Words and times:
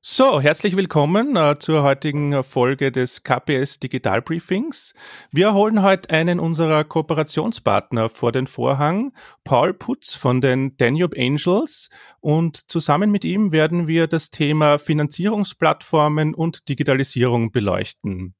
So, 0.00 0.40
herzlich 0.40 0.76
willkommen 0.76 1.34
äh, 1.34 1.56
zur 1.58 1.82
heutigen 1.82 2.44
Folge 2.44 2.92
des 2.92 3.24
KPS 3.24 3.80
Digital 3.80 4.22
Briefings. 4.22 4.94
Wir 5.32 5.54
holen 5.54 5.82
heute 5.82 6.10
einen 6.10 6.38
unserer 6.38 6.84
Kooperationspartner 6.84 8.08
vor 8.08 8.30
den 8.30 8.46
Vorhang, 8.46 9.12
Paul 9.42 9.74
Putz 9.74 10.14
von 10.14 10.40
den 10.40 10.76
Danube 10.76 11.18
Angels. 11.18 11.88
Und 12.20 12.70
zusammen 12.70 13.10
mit 13.10 13.24
ihm 13.24 13.50
werden 13.50 13.88
wir 13.88 14.06
das 14.06 14.30
Thema 14.30 14.78
Finanzierungsplattformen 14.78 16.32
und 16.32 16.68
Digitalisierung 16.68 17.50
beleuchten. 17.50 18.36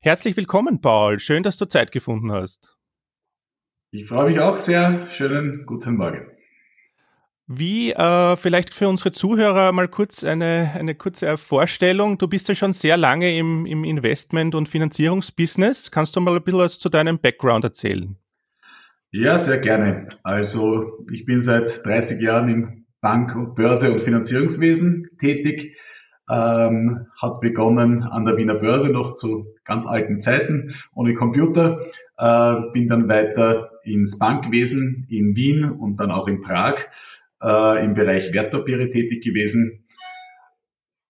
Herzlich 0.00 0.34
willkommen, 0.38 0.80
Paul. 0.80 1.18
Schön, 1.18 1.42
dass 1.42 1.58
du 1.58 1.66
Zeit 1.66 1.92
gefunden 1.92 2.32
hast. 2.32 2.78
Ich 3.90 4.06
freue 4.06 4.30
mich 4.30 4.40
auch 4.40 4.56
sehr. 4.56 5.08
Schönen 5.10 5.66
guten 5.66 5.94
Morgen. 5.98 6.31
Wie 7.48 7.92
äh, 7.92 8.36
vielleicht 8.36 8.72
für 8.72 8.88
unsere 8.88 9.12
Zuhörer 9.12 9.72
mal 9.72 9.88
kurz 9.88 10.22
eine, 10.22 10.72
eine 10.74 10.94
kurze 10.94 11.36
Vorstellung. 11.36 12.16
Du 12.16 12.28
bist 12.28 12.48
ja 12.48 12.54
schon 12.54 12.72
sehr 12.72 12.96
lange 12.96 13.36
im, 13.36 13.66
im 13.66 13.84
Investment- 13.84 14.54
und 14.54 14.68
Finanzierungsbusiness. 14.68 15.90
Kannst 15.90 16.14
du 16.14 16.20
mal 16.20 16.36
ein 16.36 16.42
bisschen 16.42 16.60
was 16.60 16.78
zu 16.78 16.88
deinem 16.88 17.18
Background 17.18 17.64
erzählen? 17.64 18.16
Ja, 19.10 19.38
sehr 19.38 19.58
gerne. 19.58 20.06
Also 20.22 20.96
ich 21.12 21.26
bin 21.26 21.42
seit 21.42 21.84
30 21.84 22.22
Jahren 22.22 22.48
im 22.48 22.86
Bank- 23.00 23.34
und 23.34 23.54
Börse- 23.54 23.92
und 23.92 24.00
Finanzierungswesen 24.00 25.08
tätig. 25.18 25.76
Ähm, 26.30 27.08
hat 27.20 27.40
begonnen 27.40 28.04
an 28.04 28.24
der 28.24 28.36
Wiener 28.36 28.54
Börse 28.54 28.88
noch 28.90 29.12
zu 29.12 29.52
ganz 29.64 29.84
alten 29.84 30.20
Zeiten 30.20 30.74
ohne 30.94 31.12
Computer. 31.14 31.80
Äh, 32.16 32.54
bin 32.72 32.86
dann 32.86 33.08
weiter 33.08 33.72
ins 33.82 34.18
Bankwesen 34.18 35.06
in 35.10 35.36
Wien 35.36 35.64
und 35.64 35.98
dann 35.98 36.12
auch 36.12 36.28
in 36.28 36.40
Prag 36.40 36.76
äh, 37.42 37.84
im 37.84 37.94
Bereich 37.94 38.32
Wertpapiere 38.32 38.90
tätig 38.90 39.24
gewesen, 39.24 39.84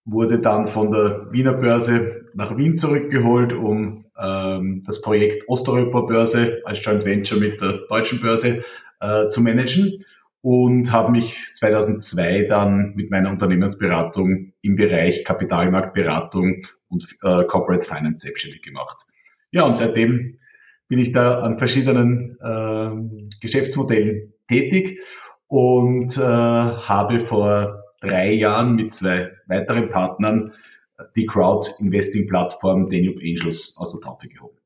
wurde 0.04 0.40
dann 0.40 0.64
von 0.64 0.90
der 0.90 1.28
Wiener 1.32 1.52
Börse 1.52 2.26
nach 2.34 2.56
Wien 2.56 2.74
zurückgeholt, 2.74 3.52
um 3.52 4.06
ähm, 4.18 4.82
das 4.86 5.00
Projekt 5.00 5.48
Osteuropa 5.48 6.02
Börse 6.02 6.62
als 6.64 6.84
Joint 6.84 7.04
Venture 7.04 7.38
mit 7.38 7.60
der 7.60 7.82
deutschen 7.88 8.20
Börse 8.20 8.64
äh, 9.00 9.26
zu 9.28 9.40
managen 9.40 9.98
und 10.40 10.90
habe 10.90 11.12
mich 11.12 11.52
2002 11.54 12.44
dann 12.44 12.94
mit 12.96 13.10
meiner 13.10 13.30
Unternehmensberatung 13.30 14.52
im 14.60 14.76
Bereich 14.76 15.24
Kapitalmarktberatung 15.24 16.64
und 16.88 17.16
äh, 17.22 17.44
Corporate 17.44 17.86
Finance 17.86 18.22
selbstständig 18.26 18.62
gemacht. 18.62 19.06
Ja, 19.52 19.64
und 19.64 19.76
seitdem 19.76 20.38
bin 20.88 20.98
ich 20.98 21.12
da 21.12 21.40
an 21.40 21.58
verschiedenen 21.58 22.36
äh, 22.40 23.38
Geschäftsmodellen 23.40 24.34
tätig 24.48 25.00
und 25.52 26.16
äh, 26.16 26.22
habe 26.22 27.20
vor 27.20 27.84
drei 28.00 28.32
Jahren 28.32 28.74
mit 28.74 28.94
zwei 28.94 29.34
weiteren 29.46 29.90
Partnern 29.90 30.54
die 31.14 31.26
Crowd-Investing-Plattform 31.26 32.88
Danube 32.88 33.20
Angels 33.20 33.76
aus 33.76 33.92
der 33.92 34.00
Taufe 34.00 34.28
gehoben. 34.28 34.56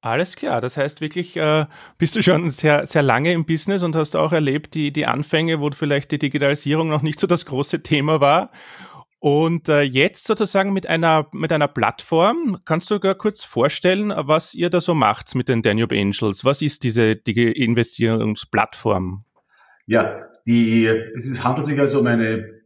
Alles 0.00 0.36
klar, 0.36 0.60
das 0.60 0.76
heißt 0.76 1.00
wirklich, 1.00 1.36
äh, 1.36 1.66
bist 1.98 2.14
du 2.14 2.22
schon 2.22 2.50
sehr, 2.50 2.86
sehr 2.86 3.02
lange 3.02 3.32
im 3.32 3.44
Business 3.44 3.82
und 3.82 3.96
hast 3.96 4.14
auch 4.14 4.30
erlebt, 4.30 4.74
die, 4.74 4.92
die 4.92 5.06
Anfänge, 5.06 5.58
wo 5.58 5.68
vielleicht 5.72 6.12
die 6.12 6.20
Digitalisierung 6.20 6.88
noch 6.88 7.02
nicht 7.02 7.18
so 7.18 7.26
das 7.26 7.44
große 7.44 7.82
Thema 7.82 8.20
war. 8.20 8.52
Und 9.18 9.68
äh, 9.68 9.82
jetzt 9.82 10.28
sozusagen 10.28 10.72
mit 10.72 10.86
einer, 10.86 11.26
mit 11.32 11.52
einer 11.52 11.68
Plattform, 11.68 12.58
kannst 12.64 12.92
du 12.92 13.00
gar 13.00 13.16
kurz 13.16 13.42
vorstellen, 13.42 14.12
was 14.16 14.54
ihr 14.54 14.70
da 14.70 14.80
so 14.80 14.94
macht 14.94 15.34
mit 15.34 15.48
den 15.48 15.62
Danube 15.62 15.98
Angels? 15.98 16.44
Was 16.44 16.62
ist 16.62 16.84
diese 16.84 17.16
die 17.16 17.50
Investierungsplattform? 17.50 19.24
Ja, 19.90 20.28
die, 20.46 20.86
es 20.86 21.26
ist, 21.26 21.42
handelt 21.42 21.66
sich 21.66 21.80
also 21.80 21.98
um 21.98 22.06
eine 22.06 22.60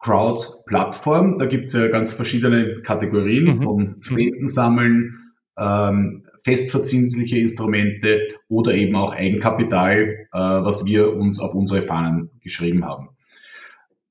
Crowd-Plattform. 0.00 1.38
Da 1.38 1.46
gibt 1.46 1.64
es 1.64 1.72
ja 1.72 1.88
ganz 1.88 2.12
verschiedene 2.12 2.82
Kategorien, 2.82 3.56
mhm. 3.56 3.62
vom 3.62 3.96
Spenden 4.02 4.48
sammeln, 4.48 5.32
ähm, 5.56 6.26
festverzinsliche 6.44 7.38
Instrumente 7.38 8.20
oder 8.48 8.74
eben 8.74 8.94
auch 8.96 9.14
Eigenkapital, 9.14 9.96
äh, 9.98 10.26
was 10.30 10.84
wir 10.84 11.16
uns 11.16 11.40
auf 11.40 11.54
unsere 11.54 11.80
Fahnen 11.80 12.28
geschrieben 12.42 12.84
haben. 12.84 13.08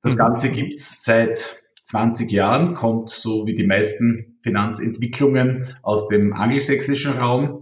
Das 0.02 0.16
mhm. 0.16 0.18
Ganze 0.18 0.50
gibt's 0.50 1.04
seit 1.04 1.62
20 1.84 2.32
Jahren, 2.32 2.74
kommt 2.74 3.12
so 3.12 3.46
wie 3.46 3.54
die 3.54 3.68
meisten 3.68 4.40
Finanzentwicklungen 4.42 5.76
aus 5.84 6.08
dem 6.08 6.34
angelsächsischen 6.34 7.14
Raum 7.14 7.61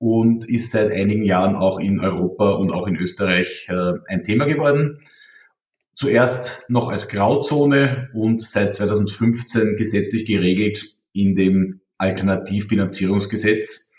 und 0.00 0.48
ist 0.48 0.70
seit 0.70 0.90
einigen 0.90 1.24
Jahren 1.24 1.54
auch 1.56 1.78
in 1.78 2.00
Europa 2.00 2.52
und 2.52 2.72
auch 2.72 2.86
in 2.86 2.96
Österreich 2.96 3.66
äh, 3.68 3.92
ein 4.08 4.24
Thema 4.24 4.46
geworden. 4.46 4.96
Zuerst 5.94 6.64
noch 6.70 6.88
als 6.88 7.10
Grauzone 7.10 8.08
und 8.14 8.40
seit 8.40 8.74
2015 8.74 9.76
gesetzlich 9.76 10.24
geregelt 10.24 10.86
in 11.12 11.36
dem 11.36 11.82
Alternativfinanzierungsgesetz, 11.98 13.92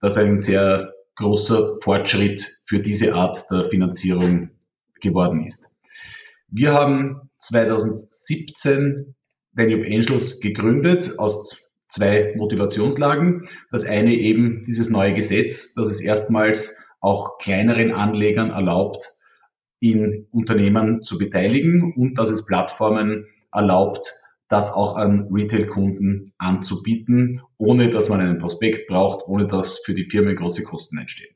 das 0.00 0.18
ein 0.18 0.40
sehr 0.40 0.94
großer 1.14 1.76
Fortschritt 1.80 2.58
für 2.64 2.80
diese 2.80 3.14
Art 3.14 3.48
der 3.52 3.64
Finanzierung 3.66 4.50
geworden 5.00 5.44
ist. 5.44 5.76
Wir 6.48 6.72
haben 6.72 7.30
2017 7.38 9.14
Danube 9.52 9.86
Angels 9.86 10.40
gegründet 10.40 11.20
aus 11.20 11.59
zwei 11.90 12.32
Motivationslagen. 12.36 13.46
Das 13.70 13.84
eine 13.84 14.14
eben 14.14 14.64
dieses 14.64 14.88
neue 14.90 15.14
Gesetz, 15.14 15.74
das 15.74 15.88
es 15.90 16.00
erstmals 16.00 16.86
auch 17.00 17.38
kleineren 17.38 17.92
Anlegern 17.92 18.50
erlaubt, 18.50 19.16
in 19.80 20.26
Unternehmen 20.30 21.02
zu 21.02 21.18
beteiligen 21.18 21.94
und 21.96 22.18
dass 22.18 22.30
es 22.30 22.46
Plattformen 22.46 23.26
erlaubt, 23.52 24.12
das 24.48 24.72
auch 24.72 24.96
an 24.96 25.28
Retail-Kunden 25.30 26.32
anzubieten, 26.38 27.40
ohne 27.56 27.88
dass 27.88 28.08
man 28.08 28.20
einen 28.20 28.38
Prospekt 28.38 28.88
braucht, 28.88 29.26
ohne 29.26 29.46
dass 29.46 29.78
für 29.78 29.94
die 29.94 30.04
Firmen 30.04 30.36
große 30.36 30.64
Kosten 30.64 30.98
entstehen. 30.98 31.34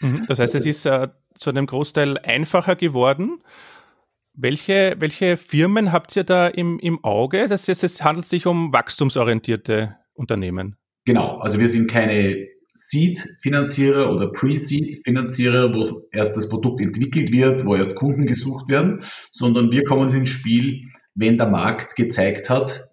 Mhm. 0.00 0.26
Das 0.28 0.38
heißt, 0.38 0.54
es 0.54 0.66
ist 0.66 0.86
äh, 0.86 1.08
zu 1.34 1.50
einem 1.50 1.66
Großteil 1.66 2.18
einfacher 2.18 2.76
geworden. 2.76 3.38
Welche, 4.34 4.96
welche 4.98 5.36
Firmen 5.36 5.92
habt 5.92 6.16
ihr 6.16 6.24
da 6.24 6.48
im, 6.48 6.78
im 6.78 7.04
Auge? 7.04 7.46
Das 7.48 7.68
heißt, 7.68 7.84
es 7.84 8.02
handelt 8.02 8.26
sich 8.26 8.46
um 8.46 8.72
wachstumsorientierte 8.72 9.96
Unternehmen. 10.14 10.76
Genau, 11.04 11.38
also 11.38 11.58
wir 11.58 11.68
sind 11.68 11.90
keine 11.90 12.48
Seed-Finanzierer 12.74 14.14
oder 14.14 14.32
Pre-Seed-Finanzierer, 14.32 15.74
wo 15.74 16.08
erst 16.12 16.36
das 16.36 16.48
Produkt 16.48 16.80
entwickelt 16.80 17.30
wird, 17.32 17.66
wo 17.66 17.74
erst 17.74 17.96
Kunden 17.96 18.26
gesucht 18.26 18.70
werden, 18.70 19.04
sondern 19.30 19.70
wir 19.70 19.84
kommen 19.84 20.08
ins 20.10 20.30
Spiel, 20.30 20.90
wenn 21.14 21.36
der 21.36 21.48
Markt 21.48 21.96
gezeigt 21.96 22.48
hat, 22.48 22.88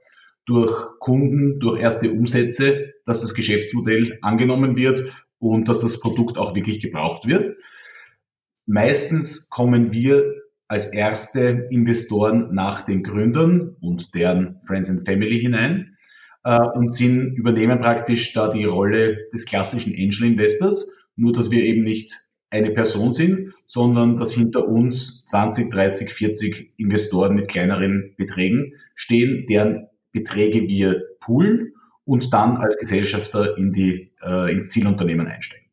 durch 0.45 0.73
Kunden, 0.99 1.59
durch 1.59 1.79
erste 1.79 2.11
Umsätze, 2.11 2.93
dass 3.05 3.19
das 3.19 3.33
Geschäftsmodell 3.33 4.17
angenommen 4.21 4.75
wird 4.75 5.13
und 5.37 5.69
dass 5.69 5.79
das 5.79 5.99
Produkt 6.01 6.37
auch 6.37 6.55
wirklich 6.55 6.81
gebraucht 6.81 7.27
wird. 7.27 7.55
Meistens 8.65 9.49
kommen 9.49 9.93
wir 9.93 10.38
als 10.69 10.85
erste 10.85 11.67
Investoren 11.71 12.53
nach 12.53 12.83
den 12.83 13.01
Gründern 13.03 13.75
und 13.81 14.13
deren 14.13 14.61
Friends 14.65 14.89
and 14.89 15.03
Family 15.03 15.39
hinein 15.39 15.97
äh, 16.43 16.59
und 16.75 16.93
sind, 16.93 17.37
übernehmen 17.37 17.81
praktisch 17.81 18.33
da 18.33 18.49
die 18.49 18.65
Rolle 18.65 19.17
des 19.33 19.45
klassischen 19.45 19.93
Angel 19.93 20.31
Investors, 20.31 21.07
nur 21.15 21.33
dass 21.33 21.49
wir 21.49 21.63
eben 21.63 21.81
nicht 21.81 22.23
eine 22.51 22.71
Person 22.71 23.13
sind, 23.13 23.51
sondern 23.65 24.15
dass 24.15 24.33
hinter 24.33 24.67
uns 24.67 25.25
20, 25.25 25.71
30, 25.71 26.13
40 26.13 26.69
Investoren 26.77 27.35
mit 27.35 27.47
kleineren 27.47 28.13
Beträgen 28.15 28.73
stehen, 28.93 29.45
deren 29.49 29.87
Beträge 30.11 30.67
wir 30.67 31.01
poolen 31.19 31.73
und 32.05 32.31
dann 32.31 32.57
als 32.57 32.77
Gesellschafter 32.77 33.57
in 33.57 33.71
die, 33.71 34.11
äh, 34.21 34.51
ins 34.51 34.69
Zielunternehmen 34.69 35.27
einsteigen. 35.27 35.68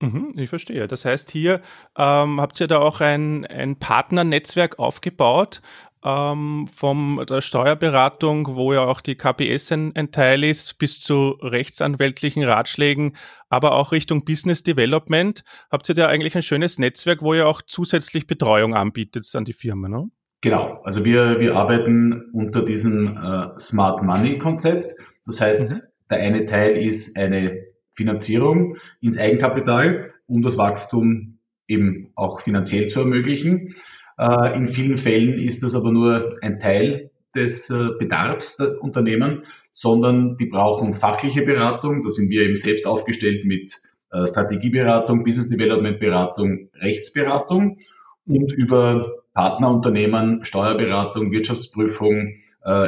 Mhm, 0.00 0.34
ich 0.36 0.48
verstehe. 0.48 0.86
Das 0.86 1.04
heißt, 1.04 1.30
hier 1.30 1.60
ähm, 1.96 2.40
habt 2.40 2.60
ihr 2.60 2.68
da 2.68 2.78
auch 2.78 3.00
ein, 3.00 3.44
ein 3.46 3.78
Partnernetzwerk 3.78 4.78
aufgebaut 4.78 5.60
ähm, 6.04 6.68
vom 6.72 7.24
der 7.28 7.40
Steuerberatung, 7.40 8.54
wo 8.54 8.72
ja 8.72 8.82
auch 8.82 9.00
die 9.00 9.16
KPS 9.16 9.72
ein, 9.72 9.96
ein, 9.96 10.12
Teil 10.12 10.44
ist, 10.44 10.78
bis 10.78 11.00
zu 11.00 11.30
rechtsanwältlichen 11.42 12.44
Ratschlägen, 12.44 13.16
aber 13.48 13.72
auch 13.72 13.90
Richtung 13.90 14.24
Business 14.24 14.62
Development. 14.62 15.42
Habt 15.70 15.88
ihr 15.88 15.94
da 15.94 16.06
eigentlich 16.06 16.36
ein 16.36 16.42
schönes 16.42 16.78
Netzwerk, 16.78 17.22
wo 17.22 17.34
ihr 17.34 17.48
auch 17.48 17.62
zusätzlich 17.62 18.26
Betreuung 18.26 18.74
anbietet 18.74 19.28
an 19.34 19.44
die 19.44 19.52
Firma, 19.52 19.88
ne? 19.88 20.08
Genau, 20.40 20.80
also 20.84 21.04
wir, 21.04 21.40
wir 21.40 21.56
arbeiten 21.56 22.30
unter 22.32 22.62
diesem 22.62 23.16
äh, 23.16 23.58
Smart 23.58 24.04
Money 24.04 24.38
Konzept. 24.38 24.94
Das 25.26 25.40
heißt, 25.40 25.72
mhm. 25.72 25.80
der 26.08 26.18
eine 26.18 26.46
Teil 26.46 26.76
ist 26.76 27.18
eine 27.18 27.67
Finanzierung 27.98 28.76
ins 29.00 29.18
Eigenkapital, 29.18 30.04
um 30.28 30.40
das 30.40 30.56
Wachstum 30.56 31.38
eben 31.66 32.12
auch 32.14 32.40
finanziell 32.40 32.86
zu 32.88 33.00
ermöglichen. 33.00 33.74
Äh, 34.16 34.56
in 34.56 34.68
vielen 34.68 34.96
Fällen 34.96 35.38
ist 35.40 35.64
das 35.64 35.74
aber 35.74 35.90
nur 35.90 36.36
ein 36.40 36.60
Teil 36.60 37.10
des 37.34 37.70
äh, 37.70 37.90
Bedarfs 37.98 38.56
der 38.56 38.80
Unternehmen, 38.80 39.42
sondern 39.72 40.36
die 40.36 40.46
brauchen 40.46 40.94
fachliche 40.94 41.42
Beratung. 41.42 42.02
Da 42.04 42.08
sind 42.08 42.30
wir 42.30 42.42
eben 42.42 42.56
selbst 42.56 42.86
aufgestellt 42.86 43.44
mit 43.44 43.82
äh, 44.12 44.26
Strategieberatung, 44.26 45.24
Business 45.24 45.48
Development 45.48 45.98
Beratung, 45.98 46.70
Rechtsberatung 46.74 47.78
und 48.26 48.52
über 48.52 49.24
Partnerunternehmen, 49.34 50.44
Steuerberatung, 50.44 51.30
Wirtschaftsprüfung, 51.30 52.40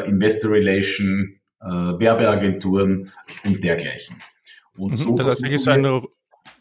Investor 0.05 0.51
Relation, 0.51 1.37
Werbeagenturen 1.61 3.13
und 3.45 3.63
dergleichen. 3.63 4.17
Und 4.81 4.93
mhm, 4.93 4.97
so 4.97 5.15
das 5.15 5.27
heißt 5.27 5.43
wirklich 5.43 5.63
so 5.63 5.71
ein, 5.71 6.03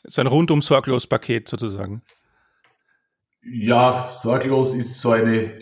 so 0.03 0.21
ein 0.21 0.27
rundum 0.27 0.61
sorglos 0.61 1.07
Paket 1.07 1.47
sozusagen. 1.47 2.01
Ja, 3.41 4.09
sorglos 4.11 4.73
ist 4.73 4.99
so 4.99 5.11
eine, 5.11 5.53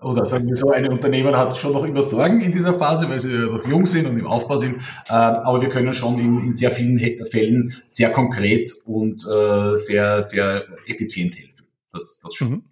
oder 0.00 0.24
sagen 0.24 0.46
wir 0.46 0.54
so, 0.54 0.70
eine 0.70 0.90
Unternehmer 0.90 1.36
hat 1.36 1.56
schon 1.56 1.72
noch 1.72 1.84
immer 1.84 2.02
Sorgen 2.02 2.40
in 2.40 2.52
dieser 2.52 2.74
Phase, 2.74 3.08
weil 3.08 3.18
sie 3.18 3.32
ja 3.32 3.46
noch 3.46 3.66
jung 3.66 3.86
sind 3.86 4.06
und 4.06 4.18
im 4.18 4.26
Aufbau 4.26 4.56
sind. 4.56 4.76
Äh, 5.08 5.12
aber 5.12 5.60
wir 5.60 5.68
können 5.68 5.92
schon 5.92 6.20
in, 6.20 6.38
in 6.38 6.52
sehr 6.52 6.70
vielen 6.70 6.98
Fällen 7.26 7.74
sehr 7.88 8.10
konkret 8.10 8.72
und 8.84 9.26
äh, 9.26 9.76
sehr, 9.76 10.22
sehr 10.22 10.66
effizient 10.86 11.36
helfen. 11.36 11.66
Das, 11.92 12.20
das 12.22 12.34
schon. 12.34 12.50
Mhm. 12.50 12.64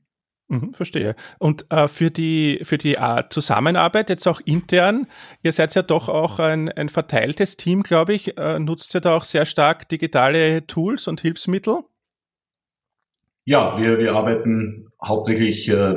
Mhm, 0.48 0.74
verstehe. 0.74 1.14
Und 1.38 1.70
äh, 1.70 1.88
für 1.88 2.10
die, 2.10 2.60
für 2.64 2.76
die 2.76 2.96
äh, 2.96 3.22
Zusammenarbeit 3.30 4.10
jetzt 4.10 4.28
auch 4.28 4.40
intern, 4.44 5.06
ihr 5.42 5.52
seid 5.52 5.74
ja 5.74 5.82
doch 5.82 6.08
auch 6.08 6.38
ein, 6.38 6.68
ein 6.70 6.90
verteiltes 6.90 7.56
Team, 7.56 7.82
glaube 7.82 8.12
ich. 8.12 8.36
Äh, 8.36 8.58
nutzt 8.58 8.94
ihr 8.94 9.00
da 9.00 9.16
auch 9.16 9.24
sehr 9.24 9.46
stark 9.46 9.88
digitale 9.88 10.66
Tools 10.66 11.08
und 11.08 11.22
Hilfsmittel? 11.22 11.80
Ja, 13.46 13.78
wir, 13.78 13.98
wir 13.98 14.14
arbeiten 14.14 14.88
hauptsächlich 15.02 15.68
äh, 15.68 15.94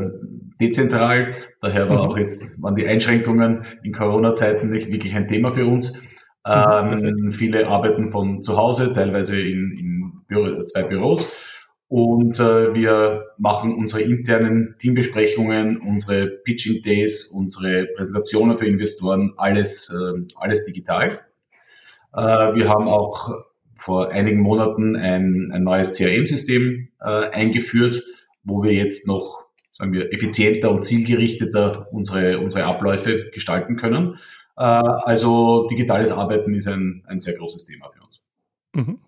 dezentral. 0.60 1.32
Daher 1.62 1.90
war 1.90 2.04
mhm. 2.04 2.10
auch 2.10 2.18
jetzt, 2.18 2.62
waren 2.62 2.76
die 2.76 2.88
Einschränkungen 2.88 3.66
in 3.84 3.92
Corona-Zeiten 3.92 4.70
nicht 4.70 4.90
wirklich 4.90 5.14
ein 5.16 5.28
Thema 5.28 5.52
für 5.52 5.66
uns. 5.66 6.02
Mhm, 6.46 7.04
ähm, 7.04 7.32
viele 7.34 7.68
arbeiten 7.68 8.12
von 8.12 8.42
zu 8.42 8.56
Hause, 8.56 8.94
teilweise 8.94 9.40
in, 9.40 9.78
in 9.78 10.22
Büro, 10.28 10.64
zwei 10.64 10.84
Büros. 10.84 11.30
Und 11.90 12.40
äh, 12.40 12.74
wir 12.74 13.28
machen 13.38 13.74
unsere 13.74 14.02
internen 14.02 14.76
Teambesprechungen, 14.78 15.78
unsere 15.78 16.28
Pitching 16.28 16.82
Days, 16.82 17.28
unsere 17.28 17.86
Präsentationen 17.96 18.58
für 18.58 18.66
Investoren, 18.66 19.34
alles, 19.38 19.90
äh, 19.90 20.22
alles 20.38 20.66
digital. 20.66 21.12
Äh, 22.14 22.20
wir 22.20 22.68
haben 22.68 22.90
auch 22.90 23.46
vor 23.76 24.12
einigen 24.12 24.42
Monaten 24.42 24.98
ein, 24.98 25.50
ein 25.54 25.64
neues 25.64 25.94
CRM-System 25.94 26.90
äh, 27.00 27.06
eingeführt, 27.06 28.04
wo 28.44 28.64
wir 28.64 28.74
jetzt 28.74 29.08
noch, 29.08 29.46
sagen 29.72 29.94
wir, 29.94 30.12
effizienter 30.14 30.72
und 30.72 30.84
zielgerichteter 30.84 31.88
unsere, 31.94 32.40
unsere 32.40 32.66
Abläufe 32.66 33.30
gestalten 33.32 33.78
können. 33.78 34.16
Äh, 34.58 34.62
also 34.64 35.68
digitales 35.68 36.12
Arbeiten 36.12 36.54
ist 36.54 36.68
ein, 36.68 37.04
ein 37.08 37.22
sehr 37.22 37.36
großes 37.36 37.66
Thema 37.66 37.90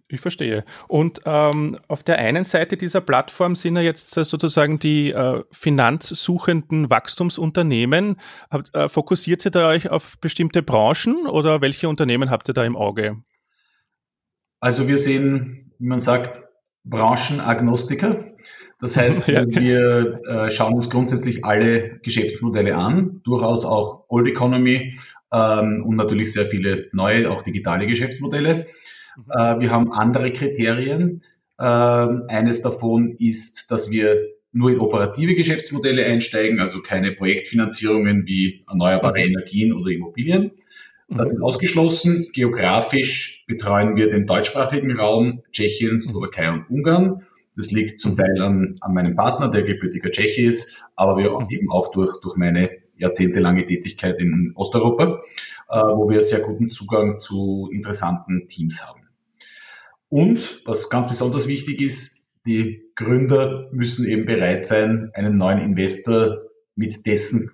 ich 0.08 0.22
verstehe. 0.22 0.64
Und 0.88 1.22
ähm, 1.26 1.78
auf 1.88 2.04
der 2.04 2.18
einen 2.18 2.44
Seite 2.44 2.78
dieser 2.78 3.02
Plattform 3.02 3.56
sind 3.56 3.76
ja 3.76 3.82
jetzt 3.82 4.12
sozusagen 4.12 4.80
die 4.80 5.12
äh, 5.12 5.44
finanzsuchenden 5.52 6.90
Wachstumsunternehmen. 6.90 8.18
Habt, 8.50 8.74
äh, 8.74 8.90
fokussiert 8.90 9.46
ihr 9.46 9.52
da 9.52 9.70
euch 9.70 9.90
auf 9.90 10.18
bestimmte 10.20 10.64
Branchen 10.64 11.28
oder 11.28 11.62
welche 11.62 11.90
Unternehmen 11.90 12.30
habt 12.30 12.50
ihr 12.50 12.54
da 12.54 12.64
im 12.64 12.76
Auge? 12.76 13.18
Also 14.60 14.88
wir 14.88 14.98
sehen, 14.98 15.72
wie 15.80 15.88
man 15.88 16.00
sagt, 16.00 16.42
Branchenagnostiker. 16.84 18.26
Das 18.82 18.98
heißt, 18.98 19.28
ja, 19.28 19.48
wir 19.48 20.22
äh, 20.26 20.50
schauen 20.50 20.74
uns 20.74 20.90
grundsätzlich 20.90 21.46
alle 21.46 22.00
Geschäftsmodelle 22.04 22.76
an, 22.76 23.22
durchaus 23.24 23.66
auch 23.66 24.06
Old 24.10 24.28
Economy 24.28 24.96
ähm, 25.32 25.84
und 25.86 25.96
natürlich 25.96 26.34
sehr 26.34 26.46
viele 26.46 26.88
neue, 26.94 27.30
auch 27.30 27.44
digitale 27.44 27.88
Geschäftsmodelle. 27.88 28.68
Mhm. 29.26 29.32
Äh, 29.32 29.60
wir 29.60 29.72
haben 29.72 29.92
andere 29.92 30.32
Kriterien. 30.32 31.24
Äh, 31.58 31.64
eines 31.64 32.62
davon 32.62 33.16
ist, 33.18 33.72
dass 33.72 33.92
wir 33.92 34.18
nur 34.52 34.72
in 34.72 34.80
operative 34.80 35.36
Geschäftsmodelle 35.36 36.06
einsteigen, 36.06 36.60
also 36.60 36.82
keine 36.82 37.12
Projektfinanzierungen 37.12 38.26
wie 38.26 38.62
erneuerbare 38.68 39.20
mhm. 39.20 39.34
Energien 39.34 39.74
oder 39.74 39.92
Immobilien. 39.92 40.52
Das 41.08 41.28
mhm. 41.28 41.38
ist 41.38 41.42
ausgeschlossen. 41.42 42.28
Geografisch 42.34 43.44
betreuen 43.48 43.96
wir 43.96 44.10
den 44.10 44.26
deutschsprachigen 44.26 44.98
Raum, 44.98 45.42
Tschechien, 45.52 45.94
mhm. 45.94 46.00
Slowakei 46.00 46.50
und 46.52 46.70
Ungarn. 46.70 47.26
Das 47.56 47.72
liegt 47.72 48.00
zum 48.00 48.16
Teil 48.16 48.42
an, 48.42 48.76
an 48.80 48.94
meinem 48.94 49.16
Partner, 49.16 49.50
der 49.50 49.64
gebürtiger 49.64 50.12
Tscheche 50.12 50.44
ist, 50.44 50.84
aber 50.96 51.18
wir 51.18 51.32
mhm. 51.32 51.48
eben 51.50 51.70
auch 51.70 51.92
durch, 51.92 52.20
durch 52.22 52.36
meine 52.38 52.70
jahrzehntelange 52.98 53.66
Tätigkeit 53.66 54.20
in 54.20 54.54
Osteuropa, 54.56 55.22
äh, 55.70 55.78
wo 55.80 56.10
wir 56.10 56.22
sehr 56.22 56.40
guten 56.40 56.70
Zugang 56.70 57.18
zu 57.18 57.70
interessanten 57.72 58.48
Teams 58.48 58.86
haben. 58.86 59.09
Und 60.10 60.62
was 60.66 60.90
ganz 60.90 61.08
besonders 61.08 61.48
wichtig 61.48 61.82
ist, 61.82 62.28
die 62.46 62.92
Gründer 62.96 63.70
müssen 63.72 64.08
eben 64.08 64.26
bereit 64.26 64.66
sein, 64.66 65.12
einen 65.14 65.38
neuen 65.38 65.60
Investor 65.60 66.40
mit 66.76 67.06
dessen 67.06 67.50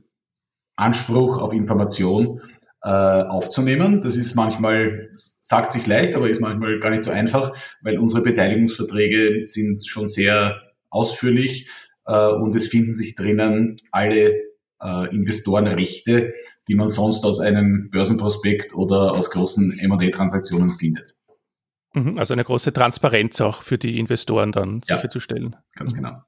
Anspruch 0.76 1.38
auf 1.40 1.54
Information 1.54 2.42
äh, 2.82 2.90
aufzunehmen. 2.90 4.02
Das 4.02 4.16
ist 4.16 4.36
manchmal, 4.36 5.10
sagt 5.16 5.72
sich 5.72 5.88
leicht, 5.88 6.16
aber 6.16 6.30
ist 6.30 6.40
manchmal 6.40 6.80
gar 6.80 6.92
nicht 6.92 7.04
so 7.04 7.12
einfach, 7.12 7.54
weil 7.82 7.98
unsere 7.98 8.22
Beteiligungsverträge 8.22 9.44
sind 9.44 9.86
schon 9.86 10.08
sehr 10.08 10.62
ausführlich 10.90 11.70
äh, 12.06 12.32
und 12.32 12.56
es 12.56 12.68
finden 12.68 12.94
sich 12.94 13.16
drinnen 13.16 13.78
alle 13.92 14.44
äh, 14.82 15.16
Investorenrechte, 15.16 16.36
die 16.68 16.76
man 16.76 16.88
sonst 16.88 17.26
aus 17.26 17.40
einem 17.40 17.90
Börsenprospekt 17.90 18.76
oder 18.76 19.14
aus 19.14 19.32
großen 19.32 19.80
M&A-Transaktionen 19.80 20.78
findet. 20.78 21.16
Mhm, 21.96 22.20
also 22.20 22.34
eine 22.34 22.44
große 22.44 22.74
Transparenz 22.74 23.42
auch 23.42 23.62
für 23.62 23.78
die 23.78 23.98
Investoren 24.00 24.52
dann 24.52 24.82
ja, 24.86 24.98
sicherzustellen. 24.98 25.56
Ganz 25.76 25.94
genau. 25.94 26.22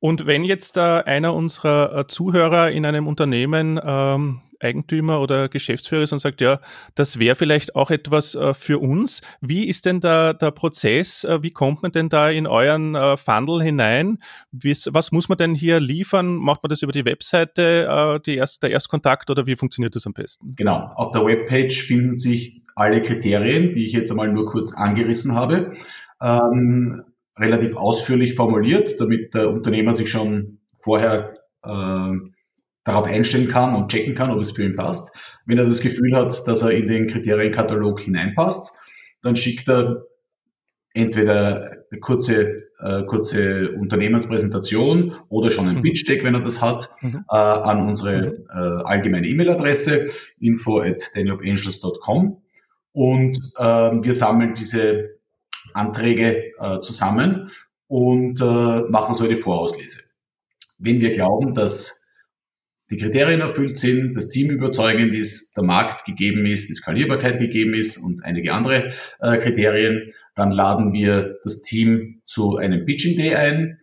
Und 0.00 0.26
wenn 0.26 0.44
jetzt 0.44 0.76
äh, 0.76 0.80
einer 0.80 1.34
unserer 1.34 1.98
äh, 1.98 2.06
Zuhörer 2.06 2.70
in 2.70 2.86
einem 2.86 3.06
Unternehmen 3.06 3.80
ähm, 3.82 4.40
Eigentümer 4.60 5.20
oder 5.20 5.48
Geschäftsführer 5.48 6.02
ist 6.02 6.12
und 6.12 6.20
sagt, 6.20 6.40
ja, 6.40 6.60
das 6.94 7.18
wäre 7.18 7.34
vielleicht 7.34 7.74
auch 7.76 7.90
etwas 7.90 8.34
äh, 8.34 8.54
für 8.54 8.80
uns. 8.80 9.20
Wie 9.40 9.68
ist 9.68 9.84
denn 9.84 10.00
da 10.00 10.32
der 10.32 10.50
Prozess? 10.50 11.24
Äh, 11.24 11.42
wie 11.42 11.50
kommt 11.50 11.82
man 11.82 11.92
denn 11.92 12.08
da 12.08 12.30
in 12.30 12.46
euren 12.46 12.94
äh, 12.94 13.16
Funnel 13.16 13.62
hinein? 13.62 14.18
Wie's, 14.52 14.88
was 14.92 15.12
muss 15.12 15.28
man 15.28 15.38
denn 15.38 15.54
hier 15.54 15.80
liefern? 15.80 16.36
Macht 16.36 16.62
man 16.62 16.70
das 16.70 16.82
über 16.82 16.92
die 16.92 17.04
Webseite, 17.04 18.16
äh, 18.16 18.20
die 18.20 18.36
erst, 18.36 18.62
der 18.62 18.70
Erstkontakt 18.70 19.30
oder 19.30 19.46
wie 19.46 19.56
funktioniert 19.56 19.94
das 19.94 20.06
am 20.06 20.12
besten? 20.12 20.54
Genau, 20.56 20.88
auf 20.94 21.10
der 21.10 21.24
Webpage 21.24 21.82
finden 21.82 22.16
sich 22.16 22.63
alle 22.74 23.02
Kriterien, 23.02 23.72
die 23.72 23.84
ich 23.84 23.92
jetzt 23.92 24.10
einmal 24.10 24.32
nur 24.32 24.46
kurz 24.46 24.74
angerissen 24.74 25.34
habe. 25.34 25.72
Ähm, 26.20 27.02
relativ 27.38 27.76
ausführlich 27.76 28.34
formuliert, 28.34 29.00
damit 29.00 29.34
der 29.34 29.50
Unternehmer 29.50 29.92
sich 29.92 30.10
schon 30.10 30.58
vorher 30.78 31.38
äh, 31.62 32.12
darauf 32.84 33.06
einstellen 33.06 33.48
kann 33.48 33.74
und 33.74 33.90
checken 33.90 34.14
kann, 34.14 34.30
ob 34.30 34.40
es 34.40 34.52
für 34.52 34.64
ihn 34.64 34.76
passt. 34.76 35.16
Wenn 35.46 35.58
er 35.58 35.66
das 35.66 35.80
Gefühl 35.80 36.14
hat, 36.14 36.46
dass 36.46 36.62
er 36.62 36.70
in 36.70 36.86
den 36.86 37.06
Kriterienkatalog 37.06 38.00
hineinpasst, 38.00 38.76
dann 39.22 39.36
schickt 39.36 39.68
er 39.68 40.04
entweder 40.92 41.78
eine 41.90 42.00
kurze, 42.00 42.68
äh, 42.78 43.02
kurze 43.04 43.72
Unternehmenspräsentation 43.72 45.12
oder 45.28 45.50
schon 45.50 45.68
ein 45.68 45.76
mhm. 45.76 45.82
Pitch 45.82 46.06
Deck, 46.06 46.22
wenn 46.22 46.34
er 46.34 46.42
das 46.42 46.62
hat, 46.62 46.90
mhm. 47.00 47.24
äh, 47.28 47.36
an 47.36 47.88
unsere 47.88 48.30
mhm. 48.30 48.46
äh, 48.48 48.84
allgemeine 48.84 49.26
E-Mail-Adresse 49.26 50.06
info 50.38 50.80
at 50.80 51.10
danielangels.com 51.16 52.43
und 52.94 53.36
äh, 53.58 53.62
wir 53.62 54.14
sammeln 54.14 54.54
diese 54.54 55.18
Anträge 55.74 56.52
äh, 56.58 56.78
zusammen 56.78 57.50
und 57.88 58.40
äh, 58.40 58.80
machen 58.88 59.14
so 59.14 59.24
eine 59.24 59.36
Vorauslese. 59.36 60.00
Wenn 60.78 61.00
wir 61.00 61.10
glauben, 61.10 61.54
dass 61.54 62.06
die 62.90 62.96
Kriterien 62.96 63.40
erfüllt 63.40 63.78
sind, 63.78 64.16
das 64.16 64.28
Team 64.28 64.50
überzeugend 64.50 65.14
ist, 65.14 65.56
der 65.56 65.64
Markt 65.64 66.04
gegeben 66.04 66.46
ist, 66.46 66.68
die 66.70 66.74
Skalierbarkeit 66.74 67.40
gegeben 67.40 67.74
ist 67.74 67.98
und 67.98 68.24
einige 68.24 68.52
andere 68.52 68.92
äh, 69.20 69.38
Kriterien, 69.38 70.12
dann 70.36 70.52
laden 70.52 70.92
wir 70.92 71.38
das 71.42 71.62
Team 71.62 72.20
zu 72.24 72.56
einem 72.56 72.84
Pitching 72.84 73.16
Day 73.16 73.34
ein. 73.34 73.80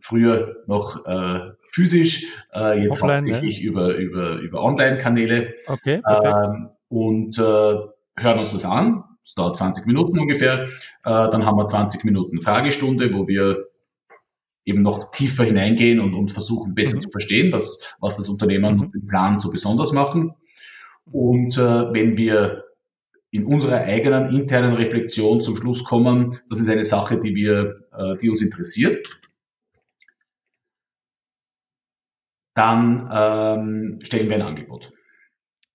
Früher 0.00 0.64
noch 0.66 1.06
äh, 1.06 1.52
physisch, 1.70 2.24
äh, 2.52 2.82
jetzt 2.82 3.02
Offline, 3.02 3.20
hauptsächlich 3.20 3.58
ja. 3.58 3.70
über, 3.70 3.94
über, 3.96 4.38
über 4.38 4.62
Online-Kanäle. 4.62 5.54
Okay, 5.66 6.02
ähm, 6.08 6.70
und 6.88 7.38
äh, 7.38 7.74
hören 8.22 8.38
uns 8.38 8.52
das 8.52 8.64
an. 8.64 9.04
Es 9.22 9.34
dauert 9.34 9.56
20 9.56 9.86
Minuten 9.86 10.18
ungefähr. 10.18 10.64
Äh, 10.64 10.68
dann 11.04 11.44
haben 11.44 11.56
wir 11.56 11.66
20 11.66 12.04
Minuten 12.04 12.40
Fragestunde, 12.40 13.12
wo 13.14 13.28
wir 13.28 13.66
eben 14.64 14.82
noch 14.82 15.10
tiefer 15.10 15.44
hineingehen 15.44 16.00
und, 16.00 16.14
und 16.14 16.30
versuchen 16.30 16.74
besser 16.74 16.96
mhm. 16.96 17.00
zu 17.00 17.10
verstehen, 17.10 17.52
was, 17.52 17.96
was 18.00 18.16
das 18.16 18.28
Unternehmen 18.28 18.76
mhm. 18.76 18.80
und 18.82 18.94
den 18.94 19.06
Plan 19.06 19.38
so 19.38 19.50
besonders 19.50 19.92
machen. 19.92 20.34
Und 21.10 21.56
äh, 21.56 21.92
wenn 21.92 22.16
wir 22.16 22.64
in 23.32 23.44
unserer 23.44 23.82
eigenen 23.82 24.34
internen 24.34 24.74
Reflexion 24.74 25.40
zum 25.40 25.56
Schluss 25.56 25.84
kommen, 25.84 26.38
das 26.48 26.60
ist 26.60 26.68
eine 26.68 26.84
Sache, 26.84 27.18
die 27.18 27.34
wir, 27.34 27.84
äh, 27.92 28.16
die 28.18 28.30
uns 28.30 28.40
interessiert, 28.40 29.20
dann 32.54 33.08
ähm, 33.12 34.00
stellen 34.02 34.28
wir 34.28 34.36
ein 34.36 34.42
Angebot. 34.42 34.92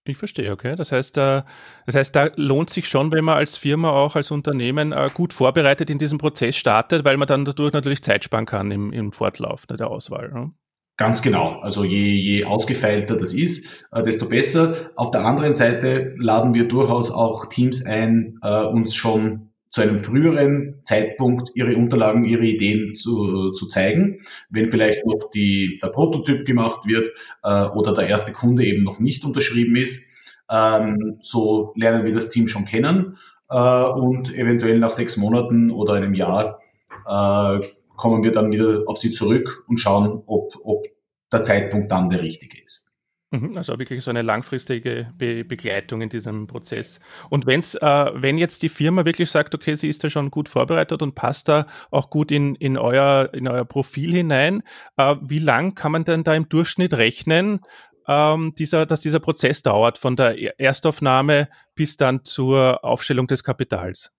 Ich 0.07 0.17
verstehe, 0.17 0.51
okay. 0.51 0.75
Das 0.75 0.91
heißt, 0.91 1.17
äh, 1.17 1.41
das 1.87 1.95
heißt, 1.95 2.15
da 2.15 2.29
lohnt 2.35 2.69
sich 2.69 2.87
schon, 2.87 3.11
wenn 3.11 3.25
man 3.25 3.37
als 3.37 3.57
Firma 3.57 3.89
auch 3.89 4.15
als 4.15 4.29
Unternehmen 4.29 4.91
äh, 4.91 5.07
gut 5.11 5.33
vorbereitet 5.33 5.89
in 5.89 5.97
diesem 5.97 6.19
Prozess 6.19 6.55
startet, 6.55 7.03
weil 7.03 7.17
man 7.17 7.27
dann 7.27 7.43
dadurch 7.43 7.73
natürlich 7.73 8.03
Zeit 8.03 8.23
sparen 8.23 8.45
kann 8.45 8.69
im, 8.69 8.93
im 8.93 9.11
Fortlauf 9.11 9.65
der 9.65 9.89
Auswahl. 9.89 10.31
Ne? 10.31 10.51
Ganz 10.97 11.23
genau. 11.23 11.59
Also 11.59 11.83
je, 11.83 12.13
je 12.13 12.45
ausgefeilter 12.45 13.17
das 13.17 13.33
ist, 13.33 13.87
äh, 13.91 14.03
desto 14.03 14.29
besser. 14.29 14.91
Auf 14.95 15.09
der 15.09 15.25
anderen 15.25 15.53
Seite 15.53 16.13
laden 16.19 16.53
wir 16.53 16.67
durchaus 16.67 17.09
auch 17.09 17.47
Teams 17.47 17.83
ein, 17.85 18.39
uns 18.41 18.93
schon 18.93 19.49
zu 19.75 19.81
einem 19.81 19.99
früheren 19.99 20.79
Zeitpunkt 20.83 21.51
ihre 21.53 21.75
Unterlagen, 21.75 22.23
ihre 22.23 22.45
Ideen 22.45 22.93
zu, 22.93 23.51
zu 23.51 23.67
zeigen, 23.67 24.21
wenn 24.49 24.71
vielleicht 24.71 25.05
noch 25.05 25.29
die, 25.31 25.77
der 25.83 25.89
Prototyp 25.89 26.45
gemacht 26.45 26.87
wird 26.87 27.11
äh, 27.43 27.65
oder 27.65 27.93
der 27.93 28.07
erste 28.07 28.31
Kunde 28.31 28.63
eben 28.63 28.85
noch 28.85 28.99
nicht 28.99 29.25
unterschrieben 29.25 29.75
ist. 29.75 30.09
Ähm, 30.49 31.17
so 31.19 31.73
lernen 31.75 32.05
wir 32.05 32.13
das 32.13 32.29
Team 32.29 32.47
schon 32.47 32.63
kennen 32.63 33.17
äh, 33.49 33.83
und 33.83 34.33
eventuell 34.33 34.79
nach 34.79 34.93
sechs 34.93 35.17
Monaten 35.17 35.71
oder 35.71 35.95
einem 35.95 36.13
Jahr 36.13 36.61
äh, 37.05 37.59
kommen 37.97 38.23
wir 38.23 38.31
dann 38.31 38.53
wieder 38.53 38.83
auf 38.85 38.97
sie 38.97 39.11
zurück 39.11 39.65
und 39.67 39.81
schauen, 39.81 40.23
ob, 40.25 40.53
ob 40.63 40.85
der 41.33 41.43
Zeitpunkt 41.43 41.91
dann 41.91 42.07
der 42.07 42.21
richtige 42.21 42.63
ist. 42.63 42.84
Mhm, 43.31 43.57
also 43.57 43.77
wirklich 43.79 44.03
so 44.03 44.11
eine 44.11 44.21
langfristige 44.21 45.11
Be 45.17 45.43
Begleitung 45.43 46.01
in 46.01 46.09
diesem 46.09 46.47
Prozess. 46.47 46.99
Und 47.29 47.45
wenn's, 47.47 47.75
äh, 47.75 48.11
wenn 48.13 48.37
jetzt 48.37 48.61
die 48.63 48.69
Firma 48.69 49.03
wirklich 49.03 49.31
sagt, 49.31 49.55
okay, 49.55 49.75
sie 49.75 49.89
ist 49.89 50.03
da 50.03 50.09
schon 50.09 50.29
gut 50.29 50.47
vorbereitet 50.47 51.01
und 51.01 51.15
passt 51.15 51.49
da 51.49 51.67
auch 51.91 52.09
gut 52.09 52.31
in, 52.31 52.55
in, 52.55 52.77
euer, 52.77 53.33
in 53.33 53.47
euer 53.47 53.65
Profil 53.65 54.13
hinein, 54.13 54.61
äh, 54.97 55.15
wie 55.21 55.39
lang 55.39 55.73
kann 55.75 55.91
man 55.91 56.05
denn 56.05 56.23
da 56.23 56.35
im 56.35 56.47
Durchschnitt 56.49 56.93
rechnen, 56.93 57.61
ähm, 58.07 58.53
dieser, 58.57 58.85
dass 58.85 59.01
dieser 59.01 59.19
Prozess 59.19 59.63
dauert, 59.63 59.97
von 59.97 60.15
der 60.15 60.59
Erstaufnahme 60.59 61.49
bis 61.73 61.97
dann 61.97 62.23
zur 62.25 62.83
Aufstellung 62.85 63.27
des 63.27 63.43
Kapitals? 63.43 64.14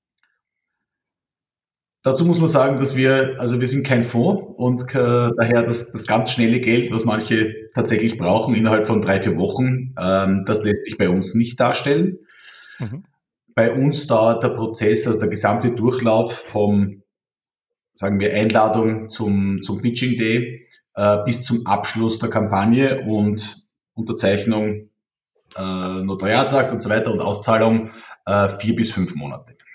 Dazu 2.07 2.25
muss 2.25 2.39
man 2.39 2.47
sagen, 2.47 2.79
dass 2.79 2.95
wir, 2.95 3.35
also 3.41 3.61
wir 3.61 3.67
sind 3.67 3.85
kein 3.85 4.05
Fonds 4.05 4.53
und 4.55 4.83
äh, 4.95 5.31
daher 5.37 5.65
das, 5.65 5.91
das 5.91 6.07
ganz 6.07 6.31
schnelle 6.31 6.61
Geld, 6.61 6.93
was 6.93 7.05
manche 7.05 7.69
tatsächlich 7.75 8.17
brauchen 8.17 8.55
innerhalb 8.55 8.87
von 8.87 9.01
drei, 9.01 9.21
vier 9.21 9.37
Wochen, 9.37 9.93
ähm, 9.99 10.45
das 10.47 10.63
lässt 10.63 10.85
sich 10.85 10.99
bei 10.99 11.09
uns 11.09 11.35
nicht 11.35 11.59
darstellen. 11.59 12.19
Mhm. 12.79 13.07
Bei 13.57 13.73
uns 13.73 14.07
dauert 14.07 14.45
der 14.45 14.51
Prozess, 14.51 15.09
also 15.09 15.19
der 15.19 15.31
gesamte 15.31 15.73
Durchlauf 15.73 16.33
vom, 16.33 17.03
sagen 17.95 18.21
wir, 18.21 18.33
Einladung 18.35 19.11
zum, 19.11 19.63
zum 19.63 19.83
Pitching 19.83 20.17
Day 20.17 20.69
äh, 20.95 21.25
bis 21.25 21.43
zum 21.43 21.67
Abschluss 21.67 22.21
der 22.21 22.31
Kampagne 22.31 23.01
und 23.01 23.67
Unterzeichnung, 23.95 24.91
äh, 25.57 26.03
Notariatsakt 26.05 26.73
und 26.73 26.81
so 26.81 26.89
weiter 26.89 27.13
und 27.13 27.21
Auszahlung 27.21 27.91
äh, 28.27 28.49
vier 28.49 28.77
bis 28.77 28.93
fünf 28.93 29.17
Monate. 29.17 29.57
Mhm, 29.57 29.67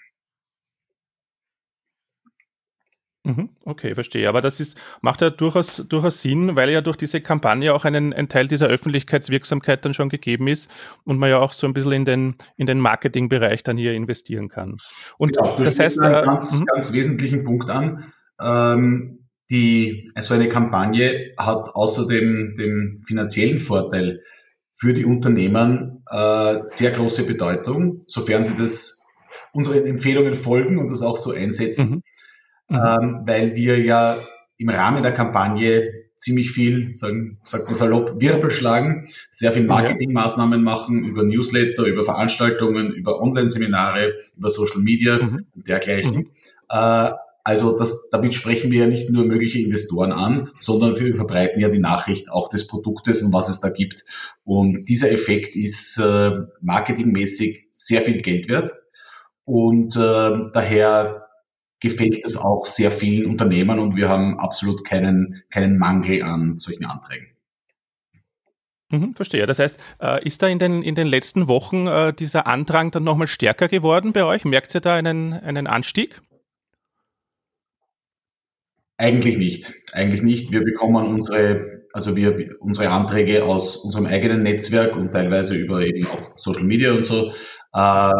okay, 3.65 3.93
verstehe. 3.93 4.27
Aber 4.27 4.41
das 4.41 4.59
ist, 4.59 4.79
macht 5.01 5.21
ja 5.21 5.29
durchaus, 5.29 5.85
durchaus 5.87 6.21
Sinn, 6.21 6.55
weil 6.55 6.71
ja 6.71 6.81
durch 6.81 6.97
diese 6.97 7.21
Kampagne 7.21 7.73
auch 7.73 7.85
einen, 7.85 8.13
ein 8.13 8.29
Teil 8.29 8.47
dieser 8.47 8.67
Öffentlichkeitswirksamkeit 8.67 9.85
dann 9.85 9.93
schon 9.93 10.09
gegeben 10.09 10.47
ist 10.47 10.69
und 11.03 11.19
man 11.19 11.29
ja 11.29 11.37
auch 11.37 11.53
so 11.53 11.67
ein 11.67 11.73
bisschen 11.73 11.91
in 11.91 12.05
den, 12.05 12.35
in 12.57 12.65
den 12.65 12.79
Marketingbereich 12.79 13.61
dann 13.63 13.77
hier 13.77 13.93
investieren 13.93 14.49
kann. 14.49 14.77
Und 15.17 15.37
genau, 15.37 15.55
das 15.55 15.79
heißt. 15.79 16.03
Einen 16.03 16.15
äh, 16.15 16.23
ganz, 16.23 16.61
mhm. 16.61 16.65
ganz 16.65 16.93
wesentlichen 16.93 17.43
Punkt 17.43 17.69
an. 17.69 18.11
Ähm, 18.41 19.27
die, 19.51 20.09
also 20.15 20.33
eine 20.33 20.49
Kampagne 20.49 21.33
hat 21.37 21.69
außerdem 21.75 22.55
dem 22.57 23.03
finanziellen 23.05 23.59
Vorteil 23.59 24.21
für 24.73 24.93
die 24.93 25.05
Unternehmen 25.05 26.03
äh, 26.09 26.59
sehr 26.65 26.89
große 26.89 27.27
Bedeutung, 27.27 28.01
sofern 28.07 28.43
sie 28.43 28.57
das 28.57 29.05
unseren 29.53 29.85
Empfehlungen 29.85 30.33
folgen 30.33 30.79
und 30.79 30.89
das 30.89 31.03
auch 31.03 31.17
so 31.17 31.33
einsetzen. 31.33 31.89
Mhm 31.91 32.03
mhm. 32.71 32.77
ähm, 32.77 33.21
weil 33.25 33.55
wir 33.55 33.79
ja 33.79 34.17
im 34.57 34.69
Rahmen 34.69 35.03
der 35.03 35.13
Kampagne 35.13 35.91
ziemlich 36.15 36.51
viel, 36.51 36.91
sagen, 36.91 37.39
sagt 37.43 37.65
man 37.65 37.73
salopp, 37.73 38.21
Wirbel 38.21 38.51
schlagen, 38.51 39.07
sehr 39.31 39.51
viel 39.51 39.65
Marketingmaßnahmen 39.65 40.63
machen 40.63 41.03
über 41.03 41.23
Newsletter, 41.23 41.83
über 41.85 42.03
Veranstaltungen, 42.03 42.91
über 42.91 43.19
Online-Seminare, 43.19 44.13
über 44.37 44.49
Social 44.49 44.81
Media 44.81 45.17
mhm. 45.17 45.47
und 45.55 45.67
dergleichen. 45.67 46.15
Mhm. 46.15 46.29
Äh, 46.69 47.11
also 47.43 47.75
das, 47.75 48.09
damit 48.11 48.35
sprechen 48.35 48.71
wir 48.71 48.81
ja 48.81 48.87
nicht 48.87 49.09
nur 49.09 49.25
mögliche 49.25 49.59
Investoren 49.59 50.11
an, 50.11 50.51
sondern 50.59 50.99
wir 50.99 51.15
verbreiten 51.15 51.59
ja 51.59 51.69
die 51.69 51.79
Nachricht 51.79 52.29
auch 52.29 52.49
des 52.49 52.67
Produktes 52.67 53.23
und 53.23 53.33
was 53.33 53.49
es 53.49 53.59
da 53.59 53.69
gibt. 53.69 54.05
Und 54.43 54.85
dieser 54.85 55.11
Effekt 55.11 55.55
ist 55.55 55.97
äh, 55.97 56.31
marketingmäßig 56.61 57.69
sehr 57.73 58.01
viel 58.01 58.21
Geld 58.21 58.47
wert. 58.47 58.75
Und 59.43 59.95
äh, 59.95 60.51
daher 60.53 61.30
gefällt 61.81 62.23
es 62.23 62.37
auch 62.37 62.65
sehr 62.67 62.91
vielen 62.91 63.29
Unternehmern 63.29 63.79
und 63.79 63.95
wir 63.95 64.07
haben 64.07 64.39
absolut 64.39 64.85
keinen, 64.85 65.43
keinen 65.49 65.77
Mangel 65.77 66.23
an 66.23 66.57
solchen 66.57 66.85
Anträgen. 66.85 67.27
Mhm, 68.91 69.15
verstehe. 69.15 69.45
Das 69.45 69.59
heißt, 69.59 69.79
äh, 70.01 70.25
ist 70.25 70.43
da 70.43 70.47
in 70.47 70.59
den, 70.59 70.83
in 70.83 70.95
den 70.95 71.07
letzten 71.07 71.47
Wochen 71.47 71.87
äh, 71.87 72.13
dieser 72.13 72.45
Andrang 72.45 72.91
dann 72.91 73.03
nochmal 73.03 73.27
stärker 73.27 73.67
geworden 73.67 74.13
bei 74.13 74.23
euch? 74.23 74.45
Merkt 74.45 74.75
ihr 74.75 74.81
da 74.81 74.95
einen, 74.95 75.33
einen 75.33 75.65
Anstieg? 75.65 76.21
Eigentlich 78.97 79.37
nicht. 79.37 79.73
Eigentlich 79.93 80.21
nicht. 80.21 80.51
Wir 80.51 80.63
bekommen 80.63 81.07
unsere, 81.07 81.87
also 81.93 82.15
wir, 82.15 82.55
unsere 82.59 82.89
Anträge 82.89 83.45
aus 83.45 83.77
unserem 83.77 84.05
eigenen 84.05 84.43
Netzwerk 84.43 84.95
und 84.95 85.11
teilweise 85.11 85.55
über 85.55 85.81
eben 85.81 86.05
auch 86.05 86.37
Social 86.37 86.63
Media 86.63 86.91
und 86.91 87.05
so. 87.05 87.31
Äh, 87.73 88.11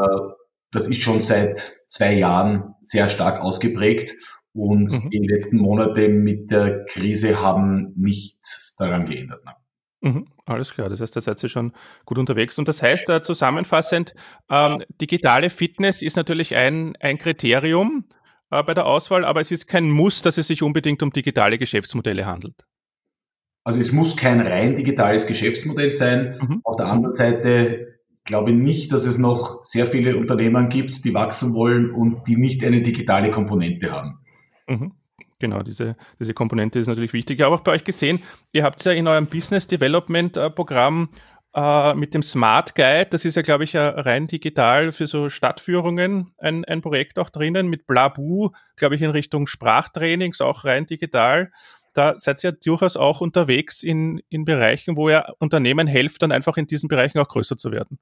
das 0.71 0.87
ist 0.87 1.01
schon 1.01 1.21
seit 1.21 1.57
zwei 1.89 2.13
Jahren 2.13 2.70
sehr 2.81 3.09
stark 3.09 3.41
ausgeprägt 3.41 4.13
und 4.53 4.91
mhm. 4.91 5.09
die 5.09 5.27
letzten 5.27 5.57
Monate 5.57 6.09
mit 6.09 6.51
der 6.51 6.85
Krise 6.85 7.41
haben 7.41 7.93
nichts 7.95 8.75
daran 8.77 9.05
geändert. 9.05 9.41
Mhm, 10.01 10.27
alles 10.45 10.71
klar, 10.71 10.89
das 10.89 10.99
heißt, 10.99 11.15
da 11.15 11.21
seid 11.21 11.41
ihr 11.43 11.49
schon 11.49 11.73
gut 12.05 12.17
unterwegs. 12.17 12.57
Und 12.57 12.67
das 12.67 12.81
heißt, 12.81 13.07
äh, 13.09 13.21
zusammenfassend, 13.21 14.15
ähm, 14.49 14.83
digitale 14.99 15.49
Fitness 15.49 16.01
ist 16.01 16.17
natürlich 16.17 16.55
ein, 16.55 16.95
ein 16.99 17.19
Kriterium 17.19 18.05
äh, 18.49 18.63
bei 18.63 18.73
der 18.73 18.87
Auswahl, 18.87 19.23
aber 19.23 19.41
es 19.41 19.51
ist 19.51 19.67
kein 19.67 19.89
Muss, 19.91 20.23
dass 20.23 20.39
es 20.39 20.47
sich 20.47 20.63
unbedingt 20.63 21.03
um 21.03 21.11
digitale 21.11 21.59
Geschäftsmodelle 21.59 22.25
handelt. 22.25 22.65
Also 23.63 23.79
es 23.79 23.91
muss 23.91 24.17
kein 24.17 24.41
rein 24.41 24.75
digitales 24.75 25.27
Geschäftsmodell 25.27 25.91
sein. 25.91 26.39
Mhm. 26.41 26.61
Auf 26.63 26.77
der 26.77 26.87
anderen 26.87 27.13
Seite 27.13 27.90
glaube 28.23 28.53
nicht, 28.53 28.91
dass 28.91 29.05
es 29.05 29.17
noch 29.17 29.63
sehr 29.63 29.85
viele 29.85 30.17
Unternehmen 30.17 30.69
gibt, 30.69 31.03
die 31.05 31.13
wachsen 31.13 31.53
wollen 31.53 31.91
und 31.91 32.27
die 32.27 32.35
nicht 32.35 32.63
eine 32.63 32.81
digitale 32.81 33.31
Komponente 33.31 33.91
haben. 33.91 34.19
Mhm. 34.67 34.93
Genau, 35.39 35.63
diese, 35.63 35.95
diese 36.19 36.35
Komponente 36.35 36.77
ist 36.77 36.87
natürlich 36.87 37.13
wichtig. 37.13 37.39
Ich 37.39 37.45
habe 37.45 37.55
auch 37.55 37.61
bei 37.61 37.71
euch 37.71 37.83
gesehen, 37.83 38.21
ihr 38.51 38.63
habt 38.63 38.83
ja 38.85 38.91
in 38.91 39.07
eurem 39.07 39.25
Business 39.25 39.65
Development 39.65 40.37
äh, 40.37 40.51
Programm 40.51 41.09
äh, 41.55 41.95
mit 41.95 42.13
dem 42.13 42.21
Smart 42.21 42.75
Guide, 42.75 43.07
das 43.09 43.25
ist 43.25 43.35
ja, 43.35 43.41
glaube 43.41 43.63
ich, 43.63 43.75
rein 43.75 44.27
digital 44.27 44.91
für 44.91 45.07
so 45.07 45.29
Stadtführungen 45.29 46.31
ein, 46.37 46.63
ein 46.65 46.81
Projekt 46.81 47.17
auch 47.17 47.31
drinnen, 47.31 47.67
mit 47.67 47.87
Blabu, 47.87 48.51
glaube 48.75 48.95
ich, 48.95 49.01
in 49.01 49.09
Richtung 49.09 49.47
Sprachtrainings, 49.47 50.41
auch 50.41 50.63
rein 50.63 50.85
digital 50.85 51.51
da 51.93 52.17
seid 52.17 52.43
ihr 52.43 52.51
durchaus 52.53 52.95
auch 52.95 53.21
unterwegs 53.21 53.83
in, 53.83 54.21
in 54.29 54.45
Bereichen, 54.45 54.95
wo 54.95 55.09
ihr 55.09 55.33
Unternehmen 55.39 55.87
helft, 55.87 56.21
dann 56.21 56.31
einfach 56.31 56.57
in 56.57 56.67
diesen 56.67 56.87
Bereichen 56.87 57.19
auch 57.19 57.27
größer 57.27 57.57
zu 57.57 57.71
werden. 57.71 57.99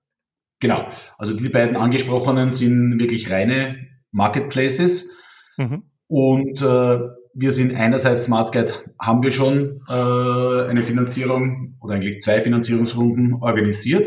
Genau. 0.59 0.87
Also 1.17 1.33
diese 1.35 1.49
beiden 1.49 1.75
angesprochenen 1.75 2.51
sind 2.51 2.99
wirklich 2.99 3.29
reine 3.29 3.87
Marketplaces. 4.11 5.15
Mhm. 5.57 5.83
Und 6.07 6.61
äh, 6.61 6.99
wir 7.33 7.51
sind 7.51 7.75
einerseits 7.75 8.25
Smart 8.25 8.51
Guide, 8.51 8.73
haben 8.99 9.23
wir 9.23 9.31
schon 9.31 9.81
äh, 9.87 9.93
eine 9.93 10.83
Finanzierung 10.83 11.77
oder 11.81 11.95
eigentlich 11.95 12.21
zwei 12.21 12.41
Finanzierungsrunden 12.41 13.35
organisiert. 13.35 14.05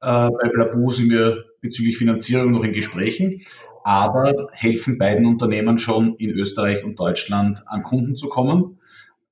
Äh, 0.00 0.30
bei 0.30 0.48
Blabu 0.52 0.90
sind 0.90 1.10
wir 1.10 1.44
bezüglich 1.60 1.98
Finanzierung 1.98 2.50
noch 2.50 2.64
in 2.64 2.72
Gesprächen, 2.72 3.42
aber 3.84 4.48
helfen 4.52 4.98
beiden 4.98 5.26
Unternehmen 5.26 5.78
schon 5.78 6.16
in 6.16 6.30
Österreich 6.30 6.82
und 6.82 6.98
Deutschland 6.98 7.62
an 7.66 7.82
Kunden 7.82 8.16
zu 8.16 8.28
kommen. 8.28 8.78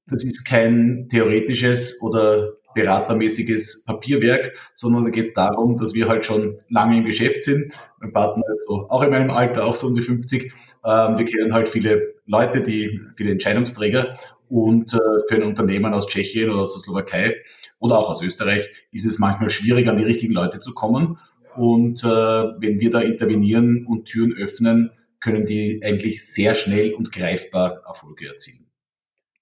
Das 0.07 0.23
ist 0.25 0.45
kein 0.45 1.09
theoretisches 1.09 2.03
oder 2.03 2.53
beratermäßiges 2.75 3.85
Papierwerk, 3.85 4.53
sondern 4.75 5.05
da 5.05 5.11
geht 5.11 5.25
es 5.25 5.35
darum, 5.35 5.77
dass 5.77 5.95
wir 5.95 6.09
halt 6.09 6.25
schon 6.25 6.59
lange 6.69 6.99
im 6.99 7.05
Geschäft 7.05 7.43
sind. 7.43 7.73
Mein 8.01 8.13
Partner 8.13 8.45
ist 8.51 8.67
so, 8.67 8.87
auch 8.89 9.03
in 9.03 9.11
meinem 9.11 9.31
Alter, 9.31 9.65
auch 9.65 9.75
so 9.75 9.89
um 9.89 9.95
die 9.95 10.03
50. 10.03 10.53
Ähm, 10.85 11.19
wir 11.19 11.25
kennen 11.25 11.53
halt 11.53 11.69
viele 11.69 12.15
Leute, 12.27 12.63
die, 12.63 13.01
viele 13.17 13.33
Entscheidungsträger 13.33 14.17
und 14.49 14.95
äh, 14.95 14.99
für 15.29 15.37
ein 15.37 15.43
Unternehmen 15.45 15.95
aus 15.95 16.09
Tschechien 16.09 16.51
oder 16.51 16.63
aus 16.63 16.75
der 16.75 16.81
Slowakei 16.81 17.37
oder 17.79 17.99
auch 17.99 18.11
aus 18.11 18.23
Österreich 18.23 18.69
ist 18.93 19.05
es 19.05 19.19
manchmal 19.19 19.51
schwierig, 19.51 19.89
an 19.89 19.97
die 19.97 20.05
richtigen 20.05 20.33
Leute 20.33 20.61
zu 20.61 20.75
kommen. 20.75 21.19
Und 21.57 22.05
äh, 22.05 22.07
wenn 22.07 22.81
wir 22.81 22.91
da 22.91 23.01
intervenieren 23.01 23.85
und 23.87 24.07
Türen 24.07 24.33
öffnen, 24.33 24.91
können 25.21 25.45
die 25.45 25.83
eigentlich 25.85 26.25
sehr 26.27 26.55
schnell 26.55 26.95
und 26.95 27.13
greifbar 27.13 27.83
Erfolge 27.87 28.29
erzielen. 28.29 28.70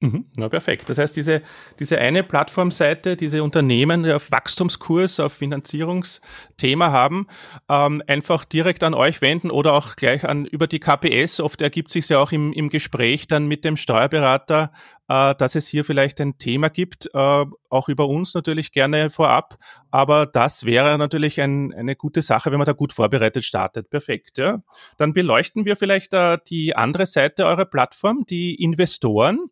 Mhm. 0.00 0.26
Na 0.36 0.48
perfekt. 0.48 0.88
Das 0.88 0.98
heißt, 0.98 1.16
diese, 1.16 1.42
diese 1.80 1.98
eine 1.98 2.22
Plattformseite, 2.22 3.16
diese 3.16 3.42
Unternehmen, 3.42 4.04
die 4.04 4.12
auf 4.12 4.30
Wachstumskurs, 4.30 5.18
auf 5.18 5.32
Finanzierungsthema 5.32 6.92
haben, 6.92 7.26
ähm, 7.68 8.00
einfach 8.06 8.44
direkt 8.44 8.84
an 8.84 8.94
euch 8.94 9.20
wenden 9.22 9.50
oder 9.50 9.72
auch 9.72 9.96
gleich 9.96 10.24
an 10.24 10.46
über 10.46 10.68
die 10.68 10.78
KPS. 10.78 11.40
Oft 11.40 11.60
ergibt 11.62 11.90
sich 11.90 12.08
ja 12.08 12.20
auch 12.20 12.30
im, 12.30 12.52
im 12.52 12.68
Gespräch 12.68 13.26
dann 13.26 13.48
mit 13.48 13.64
dem 13.64 13.76
Steuerberater 13.76 14.70
äh, 15.08 15.34
dass 15.34 15.54
es 15.54 15.66
hier 15.66 15.84
vielleicht 15.84 16.20
ein 16.20 16.38
Thema 16.38 16.68
gibt, 16.68 17.10
äh, 17.14 17.44
auch 17.70 17.88
über 17.88 18.08
uns 18.08 18.34
natürlich 18.34 18.72
gerne 18.72 19.10
vorab, 19.10 19.56
aber 19.90 20.26
das 20.26 20.64
wäre 20.64 20.98
natürlich 20.98 21.40
ein, 21.40 21.72
eine 21.74 21.96
gute 21.96 22.22
Sache, 22.22 22.50
wenn 22.50 22.58
man 22.58 22.66
da 22.66 22.72
gut 22.72 22.92
vorbereitet 22.92 23.44
startet. 23.44 23.90
Perfekt, 23.90 24.38
ja. 24.38 24.62
Dann 24.98 25.12
beleuchten 25.12 25.64
wir 25.64 25.76
vielleicht 25.76 26.14
äh, 26.14 26.38
die 26.48 26.76
andere 26.76 27.06
Seite 27.06 27.46
eurer 27.46 27.64
Plattform, 27.64 28.24
die 28.28 28.54
Investoren. 28.62 29.46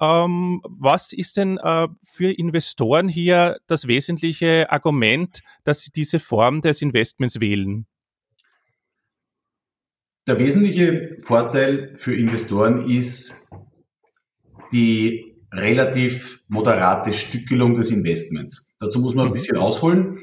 Ähm, 0.00 0.60
was 0.64 1.12
ist 1.12 1.36
denn 1.38 1.58
äh, 1.58 1.88
für 2.04 2.30
Investoren 2.30 3.08
hier 3.08 3.56
das 3.66 3.88
wesentliche 3.88 4.70
Argument, 4.70 5.40
dass 5.64 5.80
sie 5.80 5.90
diese 5.90 6.20
Form 6.20 6.60
des 6.60 6.82
Investments 6.82 7.40
wählen? 7.40 7.86
Der 10.28 10.38
wesentliche 10.38 11.16
Vorteil 11.20 11.94
für 11.94 12.14
Investoren 12.14 12.88
ist 12.88 13.48
die 14.72 15.34
relativ 15.52 16.40
moderate 16.48 17.12
Stückelung 17.12 17.74
des 17.74 17.90
Investments. 17.90 18.76
Dazu 18.78 19.00
muss 19.00 19.14
man 19.14 19.26
ein 19.26 19.30
mhm. 19.30 19.34
bisschen 19.34 19.56
ausholen. 19.56 20.18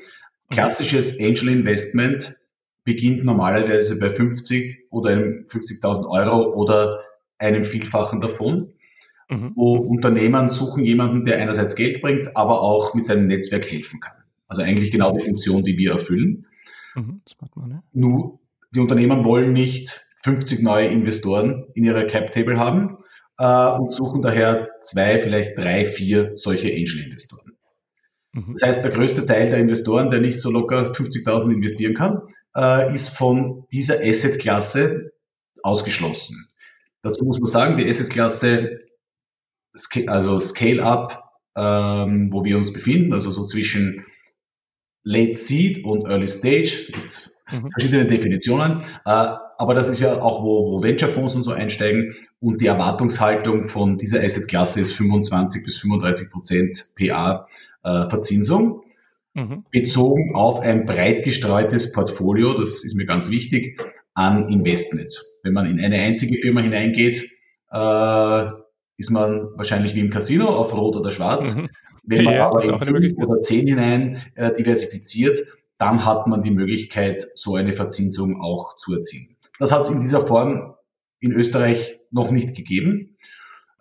Klassisches 0.50 1.20
Angel 1.20 1.50
Investment 1.50 2.40
beginnt 2.84 3.24
normalerweise 3.24 4.00
bei 4.00 4.10
50 4.10 4.86
oder 4.92 5.12
50.000 5.12 6.08
Euro 6.10 6.54
oder 6.54 7.00
einem 7.40 7.64
Vielfachen 7.64 8.22
davon 8.22 8.75
mhm. 9.30 9.52
wo 9.56 9.78
Unternehmen 9.78 10.48
suchen 10.48 10.84
jemanden, 10.84 11.25
der 11.25 11.38
einerseits 11.38 11.75
Geld 11.75 12.02
bringt, 12.02 12.36
aber 12.36 12.62
auch 12.62 12.94
mit 12.94 13.06
seinem 13.06 13.28
Netzwerk 13.28 13.70
helfen 13.70 14.00
kann. 14.00 14.18
Also 14.48 14.62
eigentlich 14.62 14.92
genau 14.92 15.12
die 15.18 15.24
Funktion, 15.24 15.64
die 15.64 15.78
wir 15.78 15.94
erfüllen. 15.94 16.46
Mhm, 16.96 17.22
man, 17.56 17.70
ne? 17.70 17.84
Nur, 17.94 18.40
die 18.72 18.80
Unternehmen 18.80 19.25
wollen 19.25 19.54
nicht 19.54 20.02
50 20.24 20.62
neue 20.62 20.88
Investoren 20.88 21.66
in 21.74 21.84
ihrer 21.84 22.04
Cap-Table 22.04 22.58
haben 22.58 22.98
äh, 23.38 23.68
und 23.72 23.94
suchen 23.94 24.22
daher 24.22 24.70
zwei, 24.82 25.20
vielleicht 25.20 25.58
drei, 25.58 25.86
vier 25.86 26.32
solche 26.36 26.68
Angel-Investoren. 26.68 27.54
Mhm. 28.34 28.56
Das 28.60 28.68
heißt, 28.68 28.84
der 28.84 28.92
größte 28.92 29.25
Teil 29.25 29.50
der 29.50 29.60
Investoren, 29.60 30.10
der 30.10 30.22
nicht 30.22 30.39
so 30.39 30.51
locker 30.51 30.92
50.000 30.92 31.54
investieren 31.54 31.94
kann, 31.94 32.22
äh, 32.56 32.94
ist 32.94 33.10
von 33.10 33.65
dieser 33.72 34.01
Asset-Klasse 34.01 35.12
ausgeschlossen. 35.63 36.48
Dazu 37.01 37.25
muss 37.25 37.39
man 37.39 37.50
sagen, 37.50 37.77
die 37.77 37.88
Asset-Klasse 37.88 38.82
also 40.08 40.39
Scale-up, 40.39 41.24
ähm, 41.56 42.32
wo 42.32 42.44
wir 42.44 42.58
uns 42.58 42.74
befinden, 42.74 43.13
also 43.13 43.30
so 43.30 43.46
zwischen 43.46 44.06
Late 45.04 45.36
Seed 45.36 45.86
und 45.86 46.08
Early 46.08 46.27
Stage, 46.27 46.92
mhm. 47.51 47.70
verschiedene 47.72 48.08
Definitionen, 48.08 48.84
äh, 49.06 49.34
aber 49.58 49.74
das 49.74 49.90
ist 49.90 50.02
ja 50.02 50.22
auch, 50.22 50.44
wo, 50.44 50.72
wo 50.72 50.82
Venture-Fonds 50.82 51.36
und 51.36 51.44
so 51.44 51.52
einsteigen 51.52 52.14
und 52.40 52.62
die 52.62 52.68
Erwartungshaltung 52.68 53.66
von 53.66 53.98
dieser 53.98 54.22
Asset-Klasse 54.22 54.80
ist 54.80 54.94
25 54.94 55.64
bis 55.64 55.78
35 55.78 56.32
Prozent 56.32 56.86
PA 56.96 57.48
äh, 57.84 58.06
Verzinsung. 58.10 58.82
Mhm. 59.38 59.66
bezogen 59.70 60.34
auf 60.34 60.62
ein 60.62 60.86
breit 60.86 61.26
gestreutes 61.26 61.92
Portfolio, 61.92 62.54
das 62.54 62.86
ist 62.86 62.96
mir 62.96 63.06
ganz 63.06 63.30
wichtig, 63.30 63.78
an 64.14 64.48
Investments. 64.48 65.42
Wenn 65.44 65.52
man 65.52 65.66
in 65.70 65.80
eine 65.82 65.98
einzige 65.98 66.38
Firma 66.38 66.62
hineingeht, 66.62 67.30
äh, 67.70 68.46
ist 68.98 69.12
man 69.12 69.50
wahrscheinlich 69.56 69.94
wie 69.94 70.00
im 70.00 70.10
Casino 70.10 70.46
auf 70.46 70.74
Rot 70.74 70.96
oder 70.96 71.12
Schwarz. 71.12 71.56
Mhm. 71.56 71.68
Wenn 72.04 72.24
man 72.24 72.34
ja, 72.34 72.48
aber 72.48 72.64
in 72.64 72.80
fünf 72.80 73.18
oder 73.18 73.42
zehn 73.42 73.68
hinein 73.68 74.22
äh, 74.36 74.54
diversifiziert, 74.54 75.38
dann 75.78 76.06
hat 76.06 76.28
man 76.28 76.42
die 76.42 76.52
Möglichkeit, 76.52 77.26
so 77.36 77.56
eine 77.56 77.74
Verzinsung 77.74 78.42
auch 78.42 78.78
zu 78.78 78.94
erzielen. 78.94 79.35
Das 79.60 79.72
hat 79.72 79.82
es 79.82 79.90
in 79.90 80.02
dieser 80.02 80.22
Form 80.22 80.76
in 81.20 81.32
Österreich 81.32 82.00
noch 82.12 82.32
nicht 82.32 82.56
gegeben, 82.56 83.18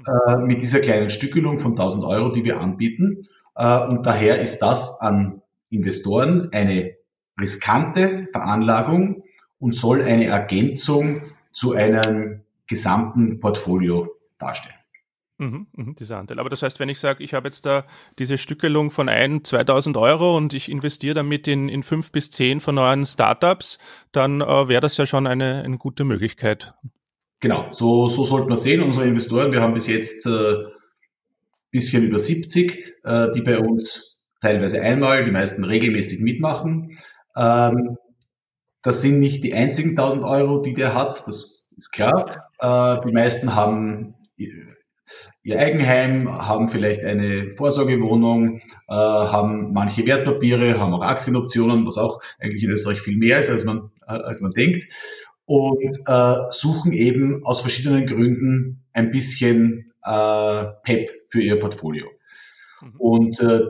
äh, 0.07 0.37
mit 0.37 0.63
dieser 0.63 0.81
kleinen 0.81 1.11
Stückelung 1.11 1.59
von 1.59 1.73
1000 1.73 2.05
Euro, 2.05 2.31
die 2.31 2.45
wir 2.45 2.61
anbieten. 2.61 3.29
Äh, 3.55 3.81
und 3.85 4.07
daher 4.07 4.41
ist 4.41 4.61
das 4.61 5.01
an 5.01 5.43
Investoren 5.71 6.51
eine 6.53 6.97
riskante 7.41 8.27
Veranlagung 8.33 9.25
und 9.59 9.75
soll 9.75 10.03
eine 10.03 10.27
Ergänzung 10.27 11.23
zu 11.53 11.73
einem 11.73 12.43
gesamten 12.67 13.41
Portfolio 13.41 14.15
darstellen. 14.39 14.84
Mhm, 15.39 15.67
mhm, 15.73 15.97
dieser 15.97 16.19
Anteil. 16.19 16.39
Aber 16.39 16.49
das 16.49 16.63
heißt, 16.63 16.79
wenn 16.79 16.89
ich 16.89 17.01
sage, 17.01 17.25
ich 17.25 17.35
habe 17.35 17.49
jetzt 17.49 17.67
da 17.67 17.85
diese 18.19 18.39
Stückelung 18.39 18.93
von 18.93 19.09
1, 19.09 19.49
2000 19.49 19.97
Euro 19.97 20.37
und 20.37 20.55
ich 20.55 20.71
investiere 20.71 21.15
damit 21.15 21.49
in, 21.49 21.69
in 21.69 21.83
fünf 21.83 22.13
bis 22.13 22.31
zehn 22.31 22.61
von 22.61 22.77
neuen 22.77 23.05
Startups, 23.05 23.79
dann 24.13 24.41
äh, 24.41 24.69
wäre 24.69 24.81
das 24.81 24.97
ja 24.97 25.07
schon 25.07 25.27
eine, 25.27 25.63
eine 25.65 25.77
gute 25.77 26.05
Möglichkeit. 26.05 26.75
Genau, 27.41 27.67
so, 27.73 28.07
so 28.07 28.25
sollte 28.25 28.49
man 28.49 28.57
sehen. 28.57 28.81
Unsere 28.81 29.07
Investoren, 29.07 29.51
wir 29.51 29.61
haben 29.61 29.75
bis 29.75 29.89
jetzt 29.89 30.25
äh, 30.27 30.65
bisschen 31.73 32.05
über 32.05 32.19
70, 32.19 32.95
äh, 33.03 33.33
die 33.33 33.43
bei 33.43 33.59
uns 33.59 34.21
teilweise 34.41 34.81
einmal, 34.81 35.25
die 35.25 35.33
meisten 35.33 35.65
regelmäßig 35.65 36.21
mitmachen. 36.21 36.99
Ähm, 37.37 37.97
das 38.83 39.03
sind 39.03 39.19
nicht 39.19 39.43
die 39.43 39.55
einzigen 39.55 39.91
1000 39.91 40.23
Euro, 40.25 40.59
die 40.59 40.75
der 40.75 40.95
hat, 40.95 41.25
das 41.27 41.69
ist 41.77 41.91
klar. 41.91 42.51
Äh, 42.61 43.05
die 43.05 43.13
meisten 43.13 43.57
haben 43.57 44.15
ihr 45.43 45.59
Eigenheim, 45.59 46.29
haben 46.29 46.69
vielleicht 46.69 47.05
eine 47.05 47.51
Vorsorgewohnung, 47.51 48.61
äh, 48.89 48.95
haben 48.95 49.73
manche 49.73 50.07
Wertpapiere, 50.07 50.79
haben 50.79 50.95
auch 50.95 51.03
Aktienoptionen, 51.03 51.87
was 51.87 51.99
auch 51.99 52.21
eigentlich 52.39 52.65
in 52.65 52.71
Österreich 52.71 53.01
viel 53.01 53.17
mehr 53.17 53.39
ist, 53.39 53.51
als 53.51 53.65
man, 53.65 53.91
äh, 54.07 54.13
als 54.13 54.41
man 54.41 54.53
denkt. 54.53 54.89
Und 55.47 55.95
äh, 56.07 56.35
suchen 56.49 56.93
eben 56.93 57.45
aus 57.45 57.61
verschiedenen 57.61 58.07
Gründen 58.07 58.85
ein 58.95 59.11
bisschen 59.11 59.93
äh, 60.05 60.65
PEP 60.83 61.11
für 61.29 61.41
ihr 61.41 61.59
Portfolio. 61.59 62.07
Mhm. 62.81 62.95
Und 62.97 63.41
äh, 63.41 63.61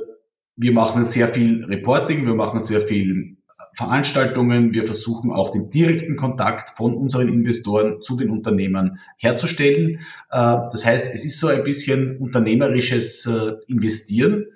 wir 0.57 0.73
machen 0.73 1.05
sehr 1.05 1.29
viel 1.29 1.65
Reporting, 1.65 2.27
wir 2.27 2.35
machen 2.35 2.61
sehr 2.61 2.81
viel 2.81 3.34
Veranstaltungen. 3.75 4.73
Wir 4.73 4.85
versuchen 4.85 5.31
auch 5.33 5.51
den 5.51 5.71
direkten 5.71 6.17
Kontakt 6.17 6.77
von 6.77 6.95
unseren 6.95 7.29
Investoren 7.29 8.03
zu 8.03 8.17
den 8.17 8.31
Unternehmen 8.31 9.01
herzustellen. 9.19 10.01
Äh, 10.31 10.57
das 10.71 10.85
heißt, 10.85 11.15
es 11.15 11.25
ist 11.25 11.39
so 11.39 11.49
ein 11.49 11.65
bisschen 11.65 12.19
unternehmerisches 12.19 13.27
äh, 13.27 13.53
Investieren 13.67 14.47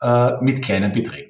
äh, 0.00 0.32
mit 0.42 0.62
kleinen 0.62 0.92
Beträgen. 0.92 1.27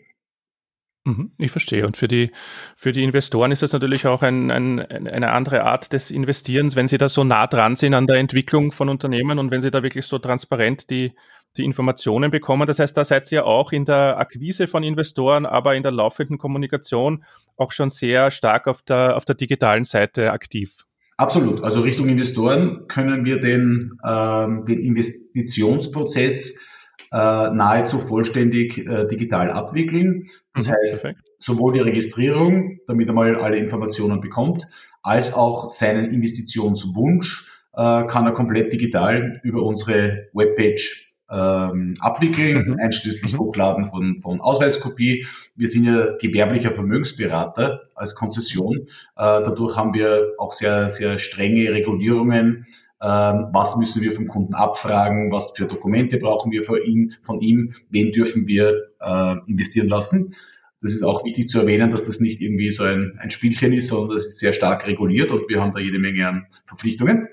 Mhm, 1.09 1.33
ich 1.39 1.51
verstehe. 1.51 1.87
Und 1.87 1.97
für 1.97 2.07
die, 2.07 2.33
für 2.77 2.93
die 2.93 3.03
Investoren 3.03 3.51
ist 3.51 3.63
das 3.63 3.73
natürlich 3.73 4.07
auch 4.07 4.21
ein, 4.23 4.51
ein, 4.51 4.79
eine 4.79 5.31
andere 5.31 5.65
Art 5.65 5.95
des 5.95 6.11
Investierens, 6.11 6.77
wenn 6.77 6.87
sie 6.87 6.99
da 6.99 7.09
so 7.09 7.25
nah 7.25 7.47
dran 7.47 7.77
sind 7.77 7.95
an 7.95 8.07
der 8.07 8.17
Entwicklung 8.17 8.73
von 8.73 8.91
Unternehmen 8.91 9.39
und 9.39 9.51
wenn 9.51 9.63
sie 9.63 9.71
da 9.71 9.83
wirklich 9.83 10.05
so 10.05 10.19
transparent 10.19 10.91
die, 10.91 11.15
die 11.57 11.65
Informationen 11.65 12.31
bekommen. 12.31 12.67
Das 12.67 12.79
heißt, 12.79 12.95
da 12.95 13.07
seid 13.07 13.33
ihr 13.33 13.47
auch 13.47 13.73
in 13.73 13.87
der 13.87 14.19
Akquise 14.19 14.67
von 14.67 14.83
Investoren, 14.83 15.47
aber 15.47 15.77
in 15.77 15.83
der 15.83 15.93
laufenden 15.93 16.37
Kommunikation 16.37 17.25
auch 17.57 17.73
schon 17.73 17.89
sehr 17.89 18.31
stark 18.31 18.67
auf 18.67 18.83
der, 18.83 19.17
auf 19.17 19.25
der 19.25 19.35
digitalen 19.35 19.85
Seite 19.85 20.31
aktiv. 20.31 20.85
Absolut. 21.17 21.65
Also 21.65 21.81
Richtung 21.81 22.11
Investoren 22.11 22.87
können 22.87 23.25
wir 23.25 23.41
den, 23.41 23.99
ähm, 24.07 24.67
den 24.67 24.79
Investitionsprozess 24.79 26.69
nahezu 27.17 27.99
vollständig 27.99 28.79
äh, 28.79 29.07
digital 29.07 29.51
abwickeln. 29.51 30.27
Das 30.55 30.69
mhm, 30.69 30.73
heißt, 30.73 31.03
perfekt. 31.03 31.21
sowohl 31.39 31.75
die 31.75 31.81
Registrierung, 31.81 32.81
damit 32.87 33.09
er 33.09 33.15
mal 33.15 33.37
alle 33.37 33.57
Informationen 33.57 34.21
bekommt, 34.21 34.67
als 35.03 35.35
auch 35.35 35.71
seinen 35.71 36.13
Investitionswunsch 36.13 37.47
äh, 37.75 38.05
kann 38.07 38.27
er 38.27 38.33
komplett 38.33 38.73
digital 38.73 39.41
über 39.43 39.63
unsere 39.63 40.29
Webpage 40.33 41.09
ähm, 41.31 41.95
abwickeln, 42.01 42.71
mhm. 42.71 42.77
einschließlich 42.81 43.35
mhm. 43.35 43.39
Hochladen 43.39 43.87
von, 43.87 44.17
von 44.17 44.41
Ausweiskopie. 44.41 45.27
Wir 45.57 45.69
sind 45.69 45.85
ja 45.85 46.17
gewerblicher 46.19 46.73
Vermögensberater 46.73 47.83
als 47.95 48.15
Konzession. 48.15 48.79
Äh, 48.79 48.87
dadurch 49.17 49.77
haben 49.77 49.95
wir 49.95 50.35
auch 50.39 50.53
sehr, 50.53 50.89
sehr 50.89 51.19
strenge 51.19 51.71
Regulierungen. 51.71 52.67
Ähm, 53.01 53.47
was 53.53 53.77
müssen 53.77 54.03
wir 54.03 54.13
vom 54.13 54.27
Kunden 54.27 54.55
abfragen? 54.55 55.31
Was 55.31 55.53
für 55.53 55.67
Dokumente 55.67 56.19
brauchen 56.19 56.51
wir 56.51 56.65
von 56.65 56.83
ihm? 56.83 57.13
Von 57.23 57.41
ihm? 57.41 57.73
Wen 57.91 58.13
dürfen 58.13 58.47
wir 58.49 58.75
äh, 59.01 59.37
investieren 59.47 59.89
lassen? 59.89 60.35
Das 60.81 60.93
ist 60.93 61.03
auch 61.03 61.25
wichtig 61.25 61.49
zu 61.49 61.61
erwähnen, 61.61 61.91
dass 61.91 62.07
das 62.07 62.21
nicht 62.21 62.41
irgendwie 62.41 62.71
so 62.71 62.85
ein, 62.85 63.19
ein 63.19 63.31
Spielchen 63.31 63.73
ist, 63.73 63.89
sondern 63.89 64.17
das 64.17 64.27
ist 64.27 64.39
sehr 64.39 64.53
stark 64.53 64.87
reguliert 64.87 65.31
und 65.31 65.49
wir 65.49 65.61
haben 65.61 65.73
da 65.73 65.81
jede 65.81 65.99
Menge 65.99 66.27
an 66.27 66.47
Verpflichtungen. 66.67 67.29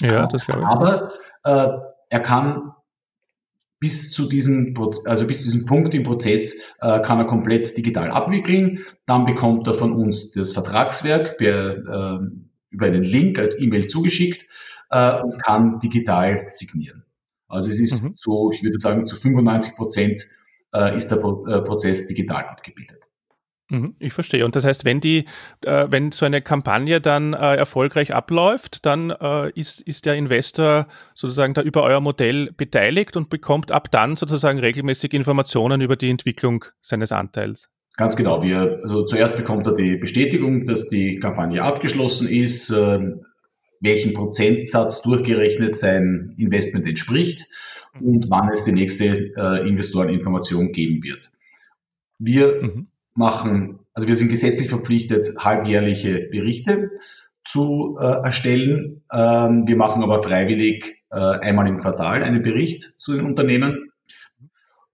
Ja, 0.00 0.26
das 0.26 0.46
glaube 0.46 0.62
ich. 0.62 0.66
Aber 0.66 1.12
äh, 1.44 1.68
er 2.10 2.20
kann 2.20 2.72
bis 3.80 4.10
zu 4.10 4.28
diesem, 4.28 4.74
also 5.04 5.26
bis 5.26 5.38
zu 5.38 5.44
diesem 5.44 5.66
Punkt 5.66 5.94
im 5.94 6.02
Prozess 6.02 6.74
äh, 6.80 7.00
kann 7.00 7.18
er 7.18 7.26
komplett 7.26 7.76
digital 7.76 8.10
abwickeln. 8.10 8.84
Dann 9.06 9.24
bekommt 9.24 9.66
er 9.68 9.74
von 9.74 9.92
uns 9.92 10.32
das 10.32 10.52
Vertragswerk 10.52 11.38
per, 11.38 11.76
äh, 11.76 12.18
über 12.70 12.86
einen 12.86 13.04
Link 13.04 13.38
als 13.38 13.60
E-Mail 13.60 13.86
zugeschickt 13.86 14.46
äh, 14.90 15.20
und 15.20 15.42
kann 15.42 15.78
digital 15.80 16.44
signieren. 16.46 17.04
Also 17.48 17.68
es 17.68 17.80
ist 17.80 18.04
mhm. 18.04 18.12
so, 18.14 18.52
ich 18.52 18.62
würde 18.62 18.78
sagen, 18.78 19.06
zu 19.06 19.16
95 19.16 19.76
Prozent 19.76 20.22
äh, 20.74 20.96
ist 20.96 21.08
der 21.08 21.16
Pro 21.16 21.46
äh, 21.46 21.62
Prozess 21.62 22.06
digital 22.06 22.44
abgebildet. 22.44 23.08
Mhm, 23.70 23.94
ich 23.98 24.12
verstehe. 24.14 24.44
Und 24.44 24.56
das 24.56 24.64
heißt, 24.64 24.84
wenn 24.84 25.00
die, 25.00 25.26
äh, 25.64 25.86
wenn 25.90 26.10
so 26.10 26.24
eine 26.24 26.40
Kampagne 26.40 27.00
dann 27.00 27.34
äh, 27.34 27.56
erfolgreich 27.56 28.14
abläuft, 28.14 28.86
dann 28.86 29.10
äh, 29.10 29.50
ist, 29.50 29.82
ist 29.82 30.06
der 30.06 30.14
Investor 30.14 30.88
sozusagen 31.14 31.52
da 31.54 31.60
über 31.60 31.82
euer 31.82 32.00
Modell 32.00 32.50
beteiligt 32.52 33.16
und 33.16 33.28
bekommt 33.28 33.70
ab 33.70 33.90
dann 33.90 34.16
sozusagen 34.16 34.58
regelmäßig 34.58 35.12
Informationen 35.12 35.82
über 35.82 35.96
die 35.96 36.08
Entwicklung 36.08 36.64
seines 36.80 37.12
Anteils. 37.12 37.70
Ganz 37.96 38.16
genau. 38.16 38.42
Wir, 38.42 38.78
also 38.82 39.04
zuerst 39.04 39.36
bekommt 39.36 39.66
er 39.66 39.74
die 39.74 39.96
Bestätigung, 39.96 40.66
dass 40.66 40.88
die 40.88 41.18
Kampagne 41.18 41.62
abgeschlossen 41.62 42.28
ist, 42.28 42.72
welchen 43.80 44.12
Prozentsatz 44.12 45.02
durchgerechnet 45.02 45.76
sein 45.76 46.34
Investment 46.36 46.86
entspricht 46.86 47.46
und 48.00 48.30
wann 48.30 48.50
es 48.52 48.64
die 48.64 48.72
nächste 48.72 49.32
äh, 49.36 49.68
Investoreninformation 49.68 50.72
geben 50.72 51.02
wird. 51.02 51.30
Wir 52.18 52.62
mhm 52.62 52.88
machen, 53.18 53.80
also 53.94 54.06
wir 54.06 54.14
sind 54.14 54.28
gesetzlich 54.28 54.68
verpflichtet, 54.68 55.34
halbjährliche 55.38 56.28
Berichte 56.30 56.92
zu 57.44 57.98
äh, 58.00 58.04
erstellen. 58.04 59.02
Ähm, 59.12 59.66
wir 59.66 59.76
machen 59.76 60.04
aber 60.04 60.22
freiwillig 60.22 61.02
äh, 61.10 61.16
einmal 61.16 61.66
im 61.66 61.80
Quartal 61.80 62.22
einen 62.22 62.42
Bericht 62.42 62.82
zu 62.96 63.12
den 63.12 63.26
Unternehmen 63.26 63.90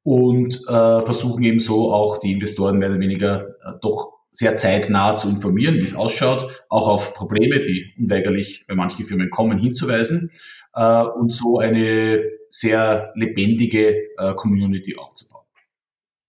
und 0.03 0.55
äh, 0.67 1.03
versuchen 1.03 1.45
eben 1.45 1.61
so 1.61 1.93
auch 1.93 2.17
die 2.17 2.33
Investoren 2.33 2.79
mehr 2.79 2.91
oder 2.91 3.01
weniger 3.01 3.49
äh, 3.63 3.73
doch 3.83 4.14
sehr 4.35 4.57
zeitnah 4.57 5.17
zu 5.17 5.29
informieren, 5.29 5.77
wie 5.77 5.85
es 5.85 5.95
ausschaut, 5.95 6.65
auch 6.69 6.89
auf 6.89 7.15
Probleme, 7.15 7.63
die 7.63 7.95
unweigerlich 7.99 8.67
bei 8.67 8.75
manchen 8.75 9.05
Firmen 9.05 9.31
kommen, 9.31 9.59
hinzuweisen 9.59 10.31
äh, 10.75 11.05
und 11.05 11.33
so 11.33 11.59
eine 11.59 12.23
sehr 12.51 13.13
lebendige 13.15 13.97
äh, 14.19 14.35
Community 14.35 14.97
aufzubauen. 14.97 15.45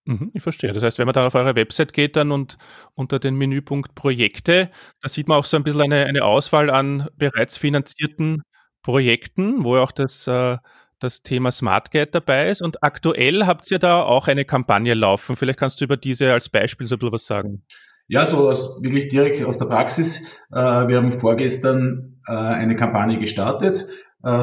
Mhm, 0.05 0.31
ich 0.35 0.43
verstehe. 0.43 0.71
Das 0.71 0.83
heißt, 0.83 0.99
wenn 0.99 1.07
man 1.07 1.13
dann 1.13 1.25
auf 1.25 1.33
eure 1.33 1.55
Website 1.55 1.93
geht 1.93 2.15
dann 2.15 2.31
und 2.31 2.59
unter 2.93 3.17
den 3.17 3.35
Menüpunkt 3.35 3.95
Projekte, 3.95 4.69
da 5.01 5.09
sieht 5.09 5.27
man 5.27 5.39
auch 5.39 5.45
so 5.45 5.57
ein 5.57 5.63
bisschen 5.63 5.81
eine, 5.81 6.05
eine 6.05 6.23
Auswahl 6.23 6.69
an 6.69 7.07
bereits 7.17 7.57
finanzierten 7.57 8.43
Projekten, 8.83 9.63
wo 9.63 9.77
auch 9.77 9.91
das, 9.91 10.27
äh, 10.27 10.57
das 10.99 11.23
Thema 11.23 11.49
SmartGate 11.49 12.11
dabei 12.13 12.49
ist. 12.51 12.61
Und 12.61 12.83
aktuell 12.83 13.47
habt 13.47 13.69
ihr 13.71 13.79
da 13.79 14.03
auch 14.03 14.27
eine 14.27 14.45
Kampagne 14.45 14.93
laufen. 14.93 15.35
Vielleicht 15.35 15.57
kannst 15.57 15.81
du 15.81 15.85
über 15.85 15.97
diese 15.97 16.31
als 16.31 16.49
Beispiel 16.49 16.85
so 16.85 16.95
ein 16.95 16.99
bisschen 16.99 17.13
was 17.13 17.25
sagen. 17.25 17.63
Ja, 18.07 18.25
so 18.25 18.49
aus, 18.49 18.83
wirklich 18.83 19.09
direkt 19.09 19.43
aus 19.43 19.57
der 19.57 19.65
Praxis. 19.65 20.39
Äh, 20.51 20.87
wir 20.87 20.97
haben 20.97 21.11
vorgestern 21.11 22.19
äh, 22.27 22.33
eine 22.33 22.75
Kampagne 22.75 23.19
gestartet. 23.19 23.85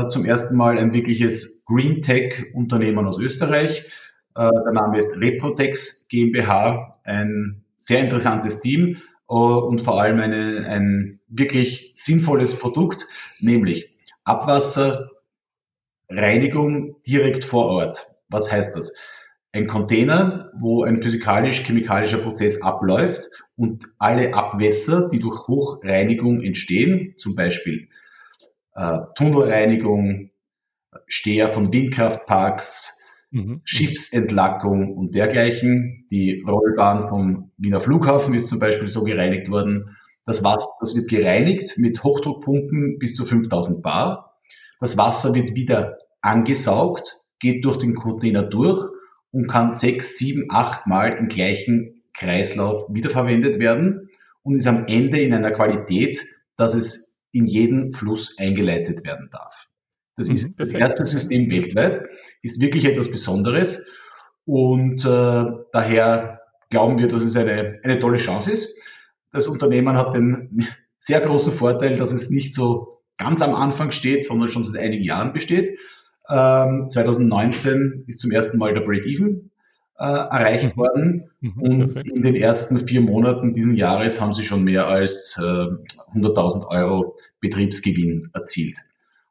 Zum 0.06 0.24
ersten 0.24 0.56
Mal 0.56 0.78
ein 0.78 0.94
wirkliches 0.94 1.64
Green 1.64 2.02
Tech 2.02 2.54
Unternehmen 2.54 3.04
aus 3.04 3.18
Österreich 3.18 3.84
äh, 4.34 4.50
der 4.50 4.72
Name 4.72 4.98
ist 4.98 5.16
Reprotex 5.16 6.08
GmbH, 6.08 6.98
ein 7.04 7.64
sehr 7.78 8.00
interessantes 8.00 8.60
Team 8.60 8.98
äh, 9.28 9.34
und 9.34 9.80
vor 9.80 10.00
allem 10.00 10.18
eine, 10.20 10.66
ein 10.66 11.20
wirklich 11.28 11.92
sinnvolles 11.94 12.58
Produkt, 12.58 13.06
nämlich 13.40 13.94
Abwasserreinigung 14.24 17.02
direkt 17.02 17.44
vor 17.44 17.66
Ort. 17.66 18.10
Was 18.28 18.50
heißt 18.50 18.74
das? 18.76 18.94
Ein 19.52 19.66
Container, 19.66 20.50
wo 20.58 20.82
ein 20.82 21.02
physikalisch-chemikalischer 21.02 22.18
Prozess 22.18 22.62
abläuft 22.62 23.28
und 23.56 23.92
alle 23.98 24.34
Abwässer, 24.34 25.08
die 25.10 25.18
durch 25.18 25.46
Hochreinigung 25.46 26.40
entstehen, 26.42 27.14
zum 27.18 27.34
Beispiel 27.34 27.88
äh, 28.74 29.00
Tunnelreinigung, 29.14 30.30
Steher 31.06 31.48
von 31.48 31.72
Windkraftparks, 31.72 33.02
Mhm. 33.32 33.62
Schiffsentlackung 33.64 34.94
und 34.94 35.14
dergleichen. 35.14 36.06
Die 36.10 36.44
Rollbahn 36.46 37.08
vom 37.08 37.50
Wiener 37.56 37.80
Flughafen 37.80 38.34
ist 38.34 38.48
zum 38.48 38.58
Beispiel 38.58 38.88
so 38.88 39.04
gereinigt 39.04 39.50
worden. 39.50 39.96
Das 40.26 40.44
Wasser, 40.44 40.68
das 40.80 40.94
wird 40.94 41.08
gereinigt 41.08 41.78
mit 41.78 42.04
Hochdruckpumpen 42.04 42.98
bis 42.98 43.14
zu 43.14 43.24
5000 43.24 43.82
Bar. 43.82 44.38
Das 44.80 44.98
Wasser 44.98 45.34
wird 45.34 45.54
wieder 45.54 45.96
angesaugt, 46.20 47.24
geht 47.38 47.64
durch 47.64 47.78
den 47.78 47.94
Container 47.94 48.42
durch 48.42 48.91
und 49.32 49.48
kann 49.48 49.72
sechs, 49.72 50.16
sieben, 50.16 50.46
acht 50.50 50.86
Mal 50.86 51.16
im 51.18 51.28
gleichen 51.28 52.02
Kreislauf 52.14 52.86
wiederverwendet 52.88 53.58
werden 53.58 54.10
und 54.42 54.56
ist 54.56 54.66
am 54.66 54.86
Ende 54.86 55.20
in 55.20 55.34
einer 55.34 55.50
Qualität, 55.50 56.24
dass 56.56 56.74
es 56.74 57.18
in 57.32 57.46
jeden 57.46 57.92
Fluss 57.92 58.38
eingeleitet 58.38 59.04
werden 59.04 59.30
darf. 59.32 59.68
Das 60.16 60.28
mhm, 60.28 60.34
ist 60.34 60.60
das 60.60 60.68
erste 60.68 61.06
System 61.06 61.50
weltweit, 61.50 62.02
ist 62.42 62.60
wirklich 62.60 62.84
etwas 62.84 63.10
Besonderes 63.10 63.88
und 64.44 65.04
äh, 65.04 65.44
daher 65.72 66.40
glauben 66.68 66.98
wir, 66.98 67.08
dass 67.08 67.22
es 67.22 67.36
eine, 67.36 67.80
eine 67.82 67.98
tolle 67.98 68.18
Chance 68.18 68.50
ist. 68.50 68.78
Das 69.30 69.46
Unternehmen 69.46 69.96
hat 69.96 70.14
den 70.14 70.66
sehr 70.98 71.20
großen 71.20 71.52
Vorteil, 71.52 71.96
dass 71.96 72.12
es 72.12 72.30
nicht 72.30 72.54
so 72.54 73.02
ganz 73.16 73.40
am 73.40 73.54
Anfang 73.54 73.90
steht, 73.90 74.24
sondern 74.24 74.48
schon 74.48 74.62
seit 74.62 74.82
einigen 74.82 75.04
Jahren 75.04 75.32
besteht. 75.32 75.78
Ähm, 76.32 76.88
2019 76.88 78.04
ist 78.06 78.20
zum 78.20 78.30
ersten 78.30 78.56
Mal 78.56 78.72
der 78.72 78.80
Break-Even 78.80 79.50
äh, 79.98 80.04
erreicht 80.04 80.74
mhm. 80.74 80.80
worden 80.80 81.24
mhm, 81.40 81.52
und 81.62 81.78
perfekt. 81.78 82.10
in 82.10 82.22
den 82.22 82.34
ersten 82.34 82.86
vier 82.86 83.02
Monaten 83.02 83.52
diesen 83.52 83.74
Jahres 83.74 84.18
haben 84.18 84.32
sie 84.32 84.42
schon 84.42 84.64
mehr 84.64 84.88
als 84.88 85.38
äh, 85.38 85.42
100.000 85.42 86.68
Euro 86.68 87.16
Betriebsgewinn 87.40 88.26
erzielt. 88.32 88.78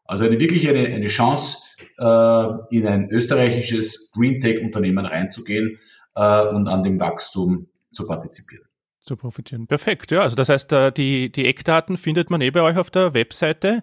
Also 0.05 0.25
eine, 0.25 0.39
wirklich 0.39 0.69
eine, 0.69 0.85
eine 0.85 1.07
Chance, 1.07 1.57
äh, 1.97 2.47
in 2.69 2.85
ein 2.85 3.09
österreichisches 3.09 4.11
Green 4.11 4.39
Tech-Unternehmen 4.39 5.05
reinzugehen 5.05 5.79
äh, 6.15 6.47
und 6.47 6.67
an 6.67 6.83
dem 6.83 6.99
Wachstum 6.99 7.67
zu 7.91 8.05
partizipieren. 8.05 8.65
Zu 9.03 9.15
profitieren. 9.15 9.65
Perfekt, 9.65 10.11
ja. 10.11 10.21
Also 10.21 10.35
das 10.35 10.49
heißt, 10.49 10.71
äh, 10.73 10.91
die, 10.91 11.31
die 11.31 11.47
Eckdaten 11.47 11.97
findet 11.97 12.29
man 12.29 12.41
eh 12.41 12.51
bei 12.51 12.61
euch 12.61 12.77
auf 12.77 12.91
der 12.91 13.15
Webseite. 13.15 13.81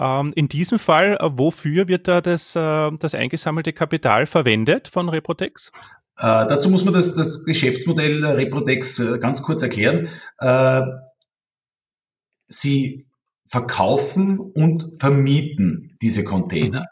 Ähm, 0.00 0.32
in 0.34 0.48
diesem 0.48 0.78
Fall, 0.78 1.18
äh, 1.20 1.28
wofür 1.32 1.86
wird 1.86 2.08
da 2.08 2.22
das, 2.22 2.56
äh, 2.56 2.90
das 2.98 3.14
eingesammelte 3.14 3.74
Kapital 3.74 4.26
verwendet 4.26 4.88
von 4.88 5.10
Reprotex? 5.10 5.70
Äh, 6.16 6.22
dazu 6.22 6.70
muss 6.70 6.84
man 6.84 6.94
das, 6.94 7.14
das 7.14 7.44
Geschäftsmodell 7.44 8.24
Reprotex 8.24 9.02
ganz 9.20 9.42
kurz 9.42 9.62
erklären. 9.62 10.08
Äh, 10.38 10.82
sie 12.46 13.06
verkaufen 13.48 14.38
und 14.38 14.98
vermieten 14.98 15.96
diese 16.00 16.24
Container. 16.24 16.80
Mhm. 16.80 16.86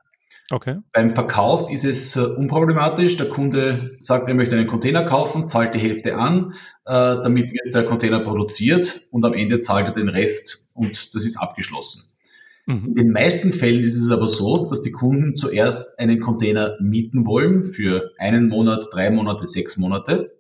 Okay. 0.50 0.78
Beim 0.92 1.14
Verkauf 1.14 1.70
ist 1.70 1.84
es 1.84 2.16
äh, 2.16 2.20
unproblematisch. 2.20 3.16
Der 3.16 3.28
Kunde 3.28 3.98
sagt, 4.00 4.28
er 4.28 4.34
möchte 4.34 4.56
einen 4.56 4.66
Container 4.66 5.04
kaufen, 5.04 5.46
zahlt 5.46 5.74
die 5.74 5.78
Hälfte 5.78 6.16
an, 6.16 6.54
äh, 6.86 6.92
damit 6.92 7.52
wird 7.52 7.74
der 7.74 7.84
Container 7.84 8.20
produziert 8.20 9.08
und 9.10 9.24
am 9.26 9.34
Ende 9.34 9.60
zahlt 9.60 9.88
er 9.88 9.94
den 9.94 10.08
Rest 10.08 10.68
und 10.74 11.14
das 11.14 11.24
ist 11.24 11.36
abgeschlossen. 11.36 12.17
Mhm. 12.68 12.84
In 12.88 12.94
den 12.94 13.10
meisten 13.10 13.52
Fällen 13.52 13.82
ist 13.82 13.96
es 13.96 14.10
aber 14.10 14.28
so, 14.28 14.66
dass 14.66 14.82
die 14.82 14.92
Kunden 14.92 15.36
zuerst 15.36 15.98
einen 15.98 16.20
Container 16.20 16.76
mieten 16.80 17.26
wollen 17.26 17.64
für 17.64 18.10
einen 18.18 18.48
Monat, 18.48 18.88
drei 18.92 19.10
Monate, 19.10 19.46
sechs 19.46 19.78
Monate 19.78 20.38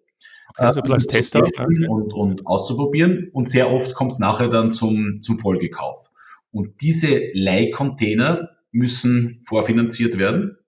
also 0.58 0.80
als 0.80 1.06
Tester. 1.06 1.40
Okay. 1.40 1.86
Und, 1.86 2.12
und 2.12 2.46
auszuprobieren. 2.46 3.30
Und 3.32 3.48
sehr 3.48 3.72
oft 3.72 3.94
kommt 3.94 4.12
es 4.12 4.18
nachher 4.18 4.48
dann 4.48 4.72
zum, 4.72 5.22
zum 5.22 5.38
Folgekauf. 5.38 6.10
Und 6.50 6.80
diese 6.80 7.30
Leihcontainer 7.32 8.50
müssen 8.72 9.40
vorfinanziert 9.42 10.18
werden. 10.18 10.58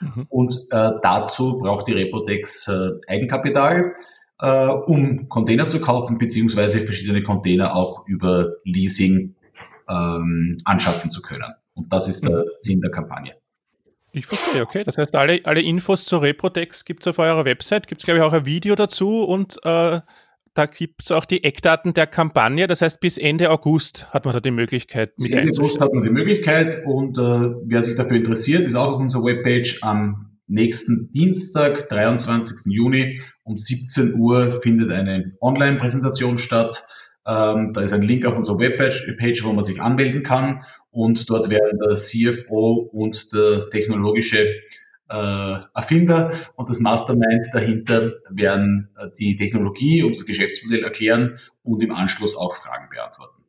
Mhm. 0.00 0.26
Und 0.28 0.54
äh, 0.70 0.90
dazu 1.02 1.58
braucht 1.58 1.86
die 1.88 1.92
Repotex 1.92 2.68
äh, 2.68 2.90
Eigenkapital, 3.06 3.94
äh, 4.40 4.68
um 4.68 5.28
Container 5.28 5.68
zu 5.68 5.80
kaufen, 5.80 6.18
beziehungsweise 6.18 6.80
verschiedene 6.80 7.22
Container 7.22 7.76
auch 7.76 8.08
über 8.08 8.54
Leasing 8.64 9.33
ähm, 9.88 10.56
anschaffen 10.64 11.10
zu 11.10 11.22
können. 11.22 11.52
Und 11.74 11.92
das 11.92 12.08
ist 12.08 12.24
der 12.24 12.38
mhm. 12.38 12.50
Sinn 12.56 12.80
der 12.80 12.90
Kampagne. 12.90 13.34
Ich 14.12 14.26
verstehe, 14.26 14.62
okay. 14.62 14.84
Das 14.84 14.96
heißt, 14.96 15.14
alle, 15.16 15.40
alle 15.44 15.60
Infos 15.60 16.04
zur 16.04 16.22
Reprotex 16.22 16.84
gibt 16.84 17.02
es 17.02 17.08
auf 17.08 17.18
eurer 17.18 17.44
Website. 17.44 17.88
Gibt 17.88 18.00
es, 18.00 18.04
glaube 18.04 18.18
ich, 18.18 18.24
auch 18.24 18.32
ein 18.32 18.46
Video 18.46 18.76
dazu 18.76 19.24
und 19.24 19.58
äh, 19.64 20.00
da 20.54 20.66
gibt 20.66 21.02
es 21.02 21.10
auch 21.10 21.24
die 21.24 21.42
Eckdaten 21.42 21.94
der 21.94 22.06
Kampagne. 22.06 22.68
Das 22.68 22.80
heißt, 22.80 23.00
bis 23.00 23.18
Ende 23.18 23.50
August 23.50 24.06
hat 24.14 24.24
man 24.24 24.34
da 24.34 24.40
die 24.40 24.52
Möglichkeit 24.52 25.12
mit 25.18 25.30
Bis 25.30 25.36
Ende 25.36 25.58
August 25.58 25.80
hat 25.80 25.92
man 25.92 26.04
die 26.04 26.10
Möglichkeit 26.10 26.84
und 26.86 27.18
äh, 27.18 27.54
wer 27.64 27.82
sich 27.82 27.96
dafür 27.96 28.16
interessiert, 28.16 28.62
ist 28.62 28.76
auch 28.76 28.94
auf 28.94 29.00
unserer 29.00 29.24
Webpage 29.24 29.82
am 29.82 30.38
nächsten 30.46 31.10
Dienstag, 31.10 31.88
23. 31.88 32.72
Juni 32.72 33.20
um 33.42 33.56
17 33.56 34.14
Uhr 34.14 34.52
findet 34.52 34.92
eine 34.92 35.28
Online-Präsentation 35.40 36.38
statt. 36.38 36.86
Ähm, 37.26 37.72
da 37.72 37.80
ist 37.80 37.92
ein 37.92 38.02
Link 38.02 38.26
auf 38.26 38.36
unserer 38.36 38.58
Webpage, 38.58 39.44
wo 39.44 39.52
man 39.52 39.64
sich 39.64 39.80
anmelden 39.80 40.22
kann 40.22 40.64
und 40.90 41.28
dort 41.30 41.48
werden 41.48 41.78
der 41.78 41.96
CFO 41.96 42.88
und 42.92 43.32
der 43.32 43.70
technologische 43.70 44.46
äh, 45.08 45.58
Erfinder 45.74 46.32
und 46.56 46.68
das 46.68 46.80
Mastermind 46.80 47.46
dahinter 47.52 48.12
werden 48.30 48.90
äh, 48.96 49.08
die 49.18 49.36
Technologie 49.36 50.02
und 50.02 50.16
das 50.16 50.26
Geschäftsmodell 50.26 50.82
erklären 50.82 51.38
und 51.62 51.82
im 51.82 51.92
Anschluss 51.92 52.36
auch 52.36 52.56
Fragen 52.56 52.88
beantworten. 52.90 53.43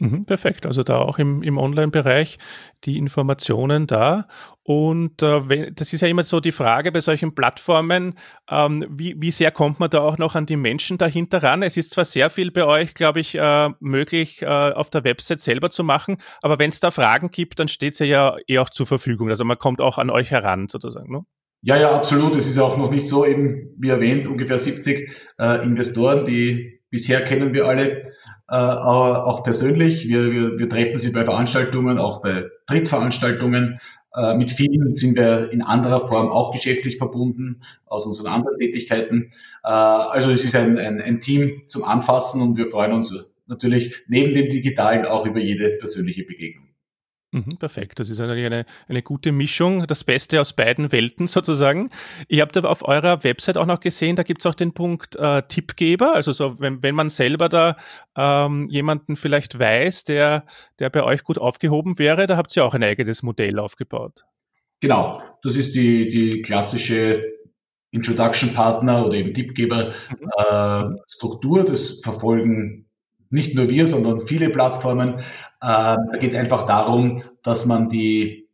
Mhm, 0.00 0.24
perfekt. 0.24 0.66
Also 0.66 0.82
da 0.82 0.98
auch 0.98 1.18
im, 1.18 1.42
im 1.42 1.56
Online-Bereich 1.56 2.38
die 2.84 2.98
Informationen 2.98 3.86
da. 3.86 4.26
Und 4.64 5.22
äh, 5.22 5.48
wenn, 5.48 5.74
das 5.74 5.92
ist 5.92 6.00
ja 6.00 6.08
immer 6.08 6.24
so 6.24 6.40
die 6.40 6.50
Frage 6.50 6.90
bei 6.90 7.00
solchen 7.00 7.34
Plattformen, 7.34 8.18
ähm, 8.50 8.84
wie, 8.90 9.14
wie 9.18 9.30
sehr 9.30 9.52
kommt 9.52 9.78
man 9.78 9.90
da 9.90 10.00
auch 10.00 10.18
noch 10.18 10.34
an 10.34 10.46
die 10.46 10.56
Menschen 10.56 10.98
dahinter 10.98 11.42
ran? 11.44 11.62
Es 11.62 11.76
ist 11.76 11.92
zwar 11.92 12.04
sehr 12.04 12.28
viel 12.28 12.50
bei 12.50 12.64
euch, 12.64 12.94
glaube 12.94 13.20
ich, 13.20 13.36
äh, 13.36 13.70
möglich 13.78 14.42
äh, 14.42 14.46
auf 14.46 14.90
der 14.90 15.04
Website 15.04 15.42
selber 15.42 15.70
zu 15.70 15.84
machen, 15.84 16.16
aber 16.42 16.58
wenn 16.58 16.70
es 16.70 16.80
da 16.80 16.90
Fragen 16.90 17.30
gibt, 17.30 17.60
dann 17.60 17.68
steht 17.68 17.94
sie 17.94 18.06
ja 18.06 18.36
eh 18.48 18.58
auch 18.58 18.70
zur 18.70 18.86
Verfügung. 18.86 19.30
Also 19.30 19.44
man 19.44 19.58
kommt 19.58 19.80
auch 19.80 19.98
an 19.98 20.10
euch 20.10 20.30
heran 20.30 20.68
sozusagen. 20.68 21.12
Ne? 21.12 21.24
Ja, 21.62 21.76
ja, 21.76 21.92
absolut. 21.92 22.34
Es 22.34 22.48
ist 22.48 22.58
auch 22.58 22.76
noch 22.76 22.90
nicht 22.90 23.06
so, 23.06 23.24
eben 23.24 23.72
wie 23.78 23.90
erwähnt, 23.90 24.26
ungefähr 24.26 24.58
70 24.58 25.08
äh, 25.38 25.64
Investoren, 25.64 26.24
die 26.26 26.80
bisher 26.90 27.22
kennen 27.22 27.54
wir 27.54 27.66
alle 27.66 28.02
äh, 28.48 28.54
auch 28.54 29.42
persönlich. 29.42 30.08
Wir, 30.08 30.30
wir, 30.32 30.58
wir 30.58 30.68
treffen 30.68 30.98
sie 30.98 31.12
bei 31.12 31.24
Veranstaltungen, 31.24 31.98
auch 31.98 32.20
bei 32.20 32.44
Trittveranstaltungen. 32.66 33.80
Äh, 34.14 34.36
mit 34.36 34.50
vielen 34.50 34.94
sind 34.94 35.16
wir 35.16 35.50
in 35.50 35.62
anderer 35.62 36.06
Form 36.06 36.28
auch 36.28 36.52
geschäftlich 36.52 36.98
verbunden 36.98 37.62
aus 37.86 38.06
unseren 38.06 38.28
anderen 38.28 38.58
Tätigkeiten. 38.58 39.30
Äh, 39.64 39.68
also 39.68 40.30
es 40.30 40.44
ist 40.44 40.54
ein, 40.54 40.78
ein, 40.78 41.00
ein 41.00 41.20
Team 41.20 41.62
zum 41.66 41.84
Anfassen 41.84 42.42
und 42.42 42.56
wir 42.56 42.66
freuen 42.66 42.92
uns 42.92 43.14
natürlich 43.46 44.02
neben 44.08 44.34
dem 44.34 44.48
Digitalen 44.48 45.06
auch 45.06 45.26
über 45.26 45.40
jede 45.40 45.70
persönliche 45.78 46.24
Begegnung. 46.24 46.68
Mhm, 47.34 47.56
perfekt. 47.58 47.98
Das 47.98 48.10
ist 48.10 48.20
eigentlich 48.20 48.46
eine, 48.46 48.64
eine 48.86 49.02
gute 49.02 49.32
Mischung, 49.32 49.88
das 49.88 50.04
Beste 50.04 50.40
aus 50.40 50.52
beiden 50.52 50.92
Welten 50.92 51.26
sozusagen. 51.26 51.90
Ihr 52.28 52.42
habt 52.42 52.56
aber 52.56 52.70
auf 52.70 52.86
eurer 52.86 53.24
Website 53.24 53.56
auch 53.56 53.66
noch 53.66 53.80
gesehen, 53.80 54.14
da 54.14 54.22
gibt 54.22 54.40
es 54.40 54.46
auch 54.46 54.54
den 54.54 54.72
Punkt 54.72 55.16
äh, 55.16 55.42
Tippgeber. 55.42 56.14
Also 56.14 56.30
so, 56.30 56.60
wenn, 56.60 56.80
wenn 56.84 56.94
man 56.94 57.10
selber 57.10 57.48
da 57.48 57.76
ähm, 58.16 58.68
jemanden 58.70 59.16
vielleicht 59.16 59.58
weiß, 59.58 60.04
der, 60.04 60.46
der 60.78 60.90
bei 60.90 61.02
euch 61.02 61.24
gut 61.24 61.38
aufgehoben 61.38 61.98
wäre, 61.98 62.28
da 62.28 62.36
habt 62.36 62.54
ihr 62.56 62.64
auch 62.64 62.74
ein 62.74 62.84
eigenes 62.84 63.24
Modell 63.24 63.58
aufgebaut. 63.58 64.24
Genau, 64.78 65.20
das 65.42 65.56
ist 65.56 65.74
die, 65.74 66.06
die 66.06 66.40
klassische 66.40 67.20
Introduction 67.90 68.54
Partner 68.54 69.06
oder 69.06 69.16
eben 69.16 69.34
Tippgeber 69.34 69.92
mhm. 70.08 70.94
äh, 70.96 71.00
Struktur. 71.08 71.64
Das 71.64 72.00
verfolgen 72.00 72.86
nicht 73.30 73.56
nur 73.56 73.68
wir, 73.68 73.88
sondern 73.88 74.28
viele 74.28 74.50
Plattformen. 74.50 75.20
Äh, 75.64 75.96
da 76.12 76.18
geht 76.20 76.28
es 76.28 76.36
einfach 76.36 76.66
darum, 76.66 77.22
dass 77.42 77.64
man 77.64 77.88
die 77.88 78.48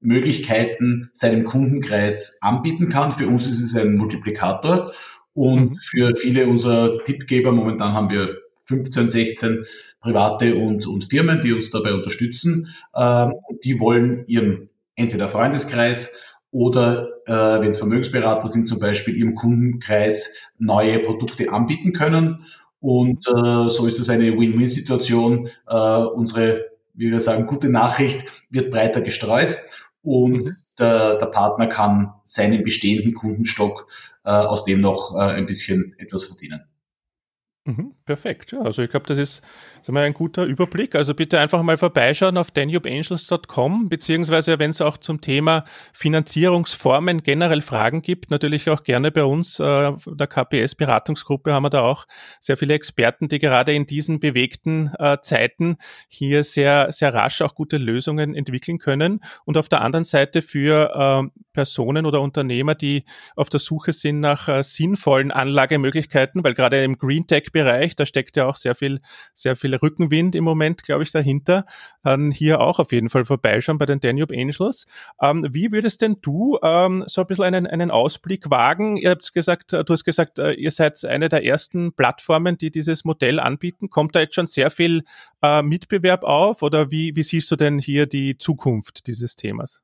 Möglichkeiten 0.00 1.10
seinem 1.12 1.44
Kundenkreis 1.44 2.38
anbieten 2.40 2.88
kann. 2.88 3.12
Für 3.12 3.26
uns 3.26 3.46
ist 3.46 3.60
es 3.60 3.76
ein 3.76 3.96
Multiplikator 3.96 4.92
und 5.34 5.72
mhm. 5.72 5.78
für 5.78 6.16
viele 6.16 6.46
unserer 6.46 7.04
Tippgeber, 7.04 7.52
momentan 7.52 7.92
haben 7.92 8.08
wir 8.08 8.38
15, 8.62 9.10
16 9.10 9.66
private 10.00 10.54
und, 10.54 10.86
und 10.86 11.04
Firmen, 11.04 11.42
die 11.42 11.52
uns 11.52 11.70
dabei 11.70 11.92
unterstützen. 11.92 12.74
Ähm, 12.94 13.34
die 13.62 13.78
wollen 13.78 14.24
ihrem 14.28 14.70
entweder 14.94 15.28
Freundeskreis 15.28 16.22
oder 16.50 17.08
äh, 17.26 17.60
wenn 17.60 17.68
es 17.68 17.76
Vermögensberater 17.76 18.48
sind, 18.48 18.66
zum 18.66 18.78
Beispiel 18.80 19.14
ihrem 19.14 19.34
Kundenkreis 19.34 20.38
neue 20.58 21.00
Produkte 21.00 21.52
anbieten 21.52 21.92
können. 21.92 22.46
Und 22.86 23.26
äh, 23.26 23.68
so 23.68 23.88
ist 23.88 23.98
es 23.98 24.08
eine 24.10 24.38
Win-Win-Situation. 24.38 25.48
Äh, 25.66 25.74
unsere, 25.74 26.66
wie 26.94 27.10
wir 27.10 27.18
sagen, 27.18 27.48
gute 27.48 27.68
Nachricht 27.68 28.24
wird 28.48 28.70
breiter 28.70 29.00
gestreut 29.00 29.56
und 30.04 30.44
mhm. 30.44 30.56
der, 30.78 31.16
der 31.16 31.26
Partner 31.26 31.66
kann 31.66 32.12
seinen 32.22 32.62
bestehenden 32.62 33.14
Kundenstock 33.14 33.88
äh, 34.24 34.30
aus 34.30 34.62
dem 34.62 34.80
noch 34.80 35.16
äh, 35.16 35.18
ein 35.18 35.46
bisschen 35.46 35.96
etwas 35.98 36.26
verdienen. 36.26 36.62
Mhm, 37.66 37.94
perfekt. 38.04 38.52
Ja, 38.52 38.60
also 38.60 38.82
ich 38.82 38.90
glaube, 38.90 39.06
das 39.06 39.18
ist 39.18 39.42
sagen 39.86 39.96
wir, 39.96 40.02
ein 40.02 40.14
guter 40.14 40.44
Überblick. 40.44 40.94
Also 40.94 41.14
bitte 41.14 41.38
einfach 41.38 41.62
mal 41.62 41.78
vorbeischauen 41.78 42.38
auf 42.38 42.50
danubeangels.com, 42.50 43.88
beziehungsweise 43.88 44.58
wenn 44.58 44.70
es 44.70 44.80
auch 44.80 44.98
zum 44.98 45.20
Thema 45.20 45.64
Finanzierungsformen 45.92 47.22
generell 47.22 47.62
Fragen 47.62 48.02
gibt, 48.02 48.30
natürlich 48.30 48.68
auch 48.68 48.82
gerne 48.82 49.12
bei 49.12 49.24
uns, 49.24 49.60
äh, 49.60 49.92
der 50.06 50.26
KPS-Beratungsgruppe 50.26 51.52
haben 51.52 51.64
wir 51.64 51.70
da 51.70 51.82
auch 51.82 52.06
sehr 52.40 52.56
viele 52.56 52.74
Experten, 52.74 53.28
die 53.28 53.38
gerade 53.38 53.74
in 53.74 53.86
diesen 53.86 54.18
bewegten 54.18 54.92
äh, 54.98 55.18
Zeiten 55.22 55.76
hier 56.08 56.42
sehr, 56.44 56.92
sehr 56.92 57.14
rasch 57.14 57.42
auch 57.42 57.54
gute 57.54 57.78
Lösungen 57.78 58.34
entwickeln 58.34 58.78
können. 58.78 59.20
Und 59.44 59.56
auf 59.56 59.68
der 59.68 59.82
anderen 59.82 60.04
Seite 60.04 60.42
für 60.42 61.30
äh, 61.30 61.40
Personen 61.52 62.06
oder 62.06 62.20
Unternehmer, 62.20 62.74
die 62.74 63.04
auf 63.34 63.48
der 63.48 63.60
Suche 63.60 63.92
sind 63.92 64.20
nach 64.20 64.48
äh, 64.48 64.62
sinnvollen 64.62 65.30
Anlagemöglichkeiten, 65.30 66.44
weil 66.44 66.54
gerade 66.54 66.84
im 66.84 66.98
Green 66.98 67.26
Tech 67.26 67.52
Bereich, 67.56 67.96
da 67.96 68.04
steckt 68.04 68.36
ja 68.36 68.44
auch 68.44 68.56
sehr 68.56 68.74
viel, 68.74 68.98
sehr 69.32 69.56
viel 69.56 69.74
Rückenwind 69.74 70.34
im 70.34 70.44
Moment, 70.44 70.82
glaube 70.82 71.04
ich, 71.04 71.10
dahinter. 71.10 71.64
Ähm, 72.04 72.30
hier 72.30 72.60
auch 72.60 72.78
auf 72.78 72.92
jeden 72.92 73.08
Fall 73.08 73.24
vorbeischauen 73.24 73.78
bei 73.78 73.86
den 73.86 73.98
Danube 73.98 74.34
Angels. 74.36 74.84
Ähm, 75.22 75.46
wie 75.50 75.72
würdest 75.72 76.02
denn 76.02 76.18
du 76.20 76.58
ähm, 76.62 77.04
so 77.06 77.22
ein 77.22 77.26
bisschen 77.26 77.44
einen, 77.44 77.66
einen 77.66 77.90
Ausblick 77.90 78.50
wagen? 78.50 78.98
Ihr 78.98 79.08
habt 79.08 79.32
gesagt, 79.32 79.72
äh, 79.72 79.84
du 79.84 79.94
hast 79.94 80.04
gesagt, 80.04 80.38
äh, 80.38 80.52
ihr 80.52 80.70
seid 80.70 81.02
eine 81.06 81.30
der 81.30 81.46
ersten 81.46 81.94
Plattformen, 81.94 82.58
die 82.58 82.70
dieses 82.70 83.06
Modell 83.06 83.40
anbieten. 83.40 83.88
Kommt 83.88 84.14
da 84.14 84.20
jetzt 84.20 84.34
schon 84.34 84.48
sehr 84.48 84.70
viel 84.70 85.04
äh, 85.42 85.62
Mitbewerb 85.62 86.24
auf 86.24 86.60
oder 86.60 86.90
wie, 86.90 87.16
wie 87.16 87.22
siehst 87.22 87.50
du 87.50 87.56
denn 87.56 87.78
hier 87.78 88.04
die 88.04 88.36
Zukunft 88.36 89.06
dieses 89.06 89.34
Themas? 89.34 89.80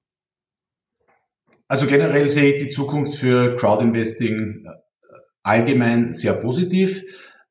Also 1.69 1.87
generell 1.87 2.29
sehe 2.29 2.53
ich 2.53 2.63
die 2.63 2.69
Zukunft 2.69 3.15
für 3.15 3.57
Crowdinvesting 3.57 4.67
äh, 4.67 4.83
allgemein 5.43 6.13
sehr 6.13 6.35
positiv. 6.35 7.03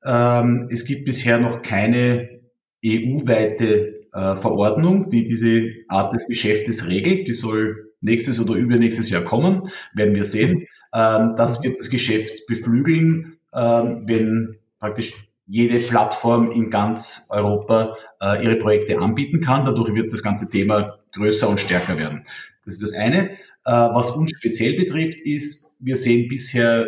Ähm, 0.04 0.68
es 0.72 0.86
gibt 0.86 1.06
bisher 1.06 1.40
noch 1.40 1.62
keine 1.62 2.42
EU-weite 2.86 4.02
äh, 4.14 4.36
Verordnung, 4.36 5.10
die 5.10 5.26
diese 5.26 5.70
Art 5.88 6.14
des 6.14 6.28
Geschäftes 6.28 6.88
regelt. 6.88 7.28
Die 7.28 7.34
soll 7.34 7.92
nächstes 8.02 8.40
oder 8.40 8.56
übernächstes 8.56 9.10
Jahr 9.10 9.24
kommen, 9.24 9.70
werden 9.94 10.16
wir 10.16 10.26
sehen. 10.26 10.66
Ähm, 10.94 11.36
das 11.38 11.64
wird 11.64 11.80
das 11.80 11.90
Geschäft 11.90 12.48
beflügeln, 12.48 13.38
ähm, 13.54 14.04
wenn 14.06 14.58
praktisch 14.80 15.14
jede 15.46 15.80
Plattform 15.80 16.52
in 16.52 16.70
ganz 16.70 17.28
Europa 17.30 17.96
äh, 18.22 18.44
ihre 18.44 18.56
Projekte 18.56 18.98
anbieten 19.00 19.42
kann. 19.42 19.66
Dadurch 19.66 19.94
wird 19.94 20.12
das 20.12 20.24
ganze 20.24 20.50
Thema 20.50 21.00
größer 21.14 21.50
und 21.50 21.60
stärker 21.60 21.98
werden. 21.98 22.24
Das 22.66 22.76
ist 22.76 22.84
das 22.84 22.94
eine. 22.94 23.32
Äh, 23.32 23.38
was 23.66 24.12
uns 24.12 24.32
speziell 24.32 24.78
betrifft, 24.78 25.22
ist, 25.22 25.78
wir 25.80 25.96
sehen 25.96 26.30
bisher 26.30 26.88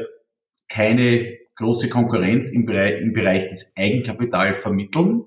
keine 0.68 1.43
große 1.56 1.90
Konkurrenz 1.90 2.50
im 2.50 2.66
Bereich, 2.66 3.02
im 3.02 3.14
Bereich 3.14 3.48
des 3.48 3.74
Eigenkapitalvermitteln. 3.78 5.26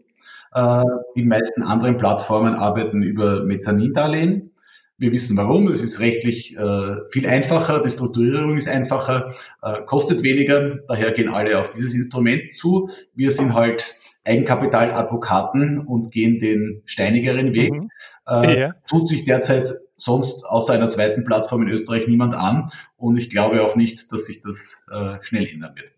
Äh, 0.52 0.84
die 1.16 1.24
meisten 1.24 1.62
anderen 1.62 1.98
Plattformen 1.98 2.54
arbeiten 2.54 3.02
über 3.02 3.44
Mezzanindarlehen. 3.44 4.52
Wir 4.98 5.12
wissen 5.12 5.36
warum. 5.36 5.68
Es 5.68 5.82
ist 5.82 6.00
rechtlich 6.00 6.56
äh, 6.56 6.96
viel 7.10 7.26
einfacher, 7.26 7.82
die 7.82 7.90
Strukturierung 7.90 8.56
ist 8.56 8.68
einfacher, 8.68 9.34
äh, 9.62 9.82
kostet 9.84 10.22
weniger. 10.22 10.78
Daher 10.88 11.12
gehen 11.12 11.28
alle 11.28 11.58
auf 11.58 11.70
dieses 11.70 11.94
Instrument 11.94 12.50
zu. 12.50 12.88
Wir 13.14 13.30
sind 13.30 13.54
halt 13.54 13.94
Eigenkapitaladvokaten 14.24 15.78
und 15.80 16.10
gehen 16.10 16.38
den 16.38 16.82
steinigeren 16.86 17.52
Weg. 17.52 17.72
Mhm. 17.72 17.90
Äh, 18.26 18.60
ja. 18.60 18.74
Tut 18.88 19.06
sich 19.06 19.24
derzeit 19.24 19.70
sonst 19.96 20.44
außer 20.44 20.72
einer 20.72 20.88
zweiten 20.88 21.24
Plattform 21.24 21.62
in 21.62 21.68
Österreich 21.68 22.08
niemand 22.08 22.34
an. 22.34 22.70
Und 22.96 23.16
ich 23.16 23.30
glaube 23.30 23.62
auch 23.62 23.76
nicht, 23.76 24.10
dass 24.12 24.24
sich 24.24 24.40
das 24.40 24.86
äh, 24.90 25.22
schnell 25.22 25.46
ändern 25.46 25.76
wird. 25.76 25.90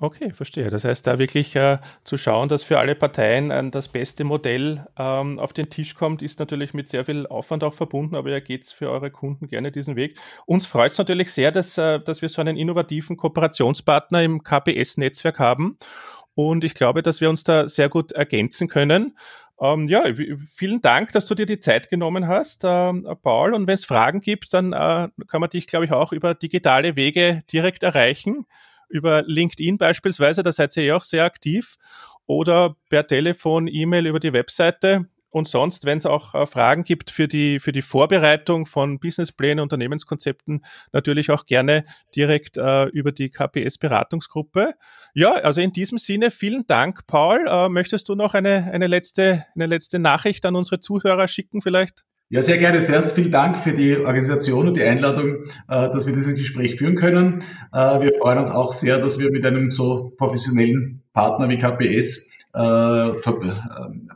Okay, 0.00 0.30
verstehe. 0.32 0.70
Das 0.70 0.84
heißt, 0.84 1.04
da 1.08 1.18
wirklich 1.18 1.56
äh, 1.56 1.78
zu 2.04 2.16
schauen, 2.18 2.48
dass 2.48 2.62
für 2.62 2.78
alle 2.78 2.94
Parteien 2.94 3.50
äh, 3.50 3.68
das 3.68 3.88
beste 3.88 4.22
Modell 4.22 4.86
ähm, 4.96 5.40
auf 5.40 5.52
den 5.52 5.70
Tisch 5.70 5.96
kommt, 5.96 6.22
ist 6.22 6.38
natürlich 6.38 6.72
mit 6.72 6.86
sehr 6.86 7.04
viel 7.04 7.26
Aufwand 7.26 7.64
auch 7.64 7.74
verbunden, 7.74 8.14
aber 8.14 8.30
ja 8.30 8.38
geht's 8.38 8.70
für 8.70 8.90
eure 8.90 9.10
Kunden 9.10 9.48
gerne 9.48 9.72
diesen 9.72 9.96
Weg. 9.96 10.16
Uns 10.46 10.66
freut 10.66 10.92
es 10.92 10.98
natürlich 10.98 11.32
sehr, 11.32 11.50
dass, 11.50 11.76
äh, 11.78 11.98
dass 11.98 12.22
wir 12.22 12.28
so 12.28 12.40
einen 12.40 12.56
innovativen 12.56 13.16
Kooperationspartner 13.16 14.22
im 14.22 14.44
KPS-Netzwerk 14.44 15.40
haben. 15.40 15.78
Und 16.36 16.62
ich 16.62 16.74
glaube, 16.74 17.02
dass 17.02 17.20
wir 17.20 17.28
uns 17.28 17.42
da 17.42 17.68
sehr 17.68 17.88
gut 17.88 18.12
ergänzen 18.12 18.68
können. 18.68 19.18
Ähm, 19.60 19.88
ja, 19.88 20.04
vielen 20.54 20.80
Dank, 20.80 21.10
dass 21.10 21.26
du 21.26 21.34
dir 21.34 21.46
die 21.46 21.58
Zeit 21.58 21.90
genommen 21.90 22.28
hast, 22.28 22.62
äh, 22.62 22.92
Paul. 23.22 23.52
Und 23.52 23.66
wenn 23.66 23.74
es 23.74 23.84
Fragen 23.84 24.20
gibt, 24.20 24.54
dann 24.54 24.72
äh, 24.72 25.08
kann 25.26 25.40
man 25.40 25.50
dich, 25.50 25.66
glaube 25.66 25.86
ich, 25.86 25.90
auch 25.90 26.12
über 26.12 26.34
digitale 26.34 26.94
Wege 26.94 27.40
direkt 27.50 27.82
erreichen 27.82 28.46
über 28.88 29.22
LinkedIn 29.22 29.78
beispielsweise, 29.78 30.42
da 30.42 30.52
seid 30.52 30.76
ihr 30.76 30.84
ja 30.84 30.96
auch 30.96 31.02
sehr 31.02 31.24
aktiv, 31.24 31.76
oder 32.26 32.76
per 32.90 33.06
Telefon, 33.06 33.68
E-Mail 33.68 34.06
über 34.06 34.20
die 34.20 34.32
Webseite. 34.32 35.06
Und 35.30 35.46
sonst, 35.46 35.84
wenn 35.84 35.98
es 35.98 36.06
auch 36.06 36.34
äh, 36.34 36.46
Fragen 36.46 36.84
gibt 36.84 37.10
für 37.10 37.28
die, 37.28 37.60
für 37.60 37.72
die 37.72 37.82
Vorbereitung 37.82 38.64
von 38.64 38.98
Businessplänen, 38.98 39.62
Unternehmenskonzepten, 39.62 40.64
natürlich 40.92 41.30
auch 41.30 41.44
gerne 41.44 41.84
direkt 42.16 42.56
äh, 42.56 42.86
über 42.86 43.12
die 43.12 43.28
KPS-Beratungsgruppe. 43.28 44.74
Ja, 45.14 45.32
also 45.34 45.60
in 45.60 45.72
diesem 45.72 45.98
Sinne, 45.98 46.30
vielen 46.30 46.66
Dank, 46.66 47.06
Paul. 47.06 47.46
Äh, 47.46 47.68
möchtest 47.68 48.08
du 48.08 48.14
noch 48.14 48.32
eine, 48.32 48.70
eine, 48.72 48.86
letzte, 48.86 49.44
eine 49.54 49.66
letzte 49.66 49.98
Nachricht 49.98 50.46
an 50.46 50.56
unsere 50.56 50.80
Zuhörer 50.80 51.28
schicken 51.28 51.60
vielleicht? 51.60 52.04
Ja, 52.30 52.42
sehr 52.42 52.58
gerne. 52.58 52.82
Zuerst 52.82 53.14
vielen 53.14 53.30
Dank 53.30 53.58
für 53.58 53.72
die 53.72 53.96
Organisation 53.96 54.68
und 54.68 54.76
die 54.76 54.82
Einladung, 54.82 55.44
äh, 55.66 55.90
dass 55.90 56.06
wir 56.06 56.12
dieses 56.12 56.36
Gespräch 56.36 56.76
führen 56.76 56.94
können. 56.94 57.42
Äh, 57.72 58.00
wir 58.00 58.12
freuen 58.12 58.36
uns 58.36 58.50
auch 58.50 58.70
sehr, 58.70 58.98
dass 58.98 59.18
wir 59.18 59.32
mit 59.32 59.46
einem 59.46 59.70
so 59.70 60.12
professionellen 60.18 61.02
Partner 61.14 61.48
wie 61.48 61.56
KPS 61.56 62.30
äh, 62.52 63.18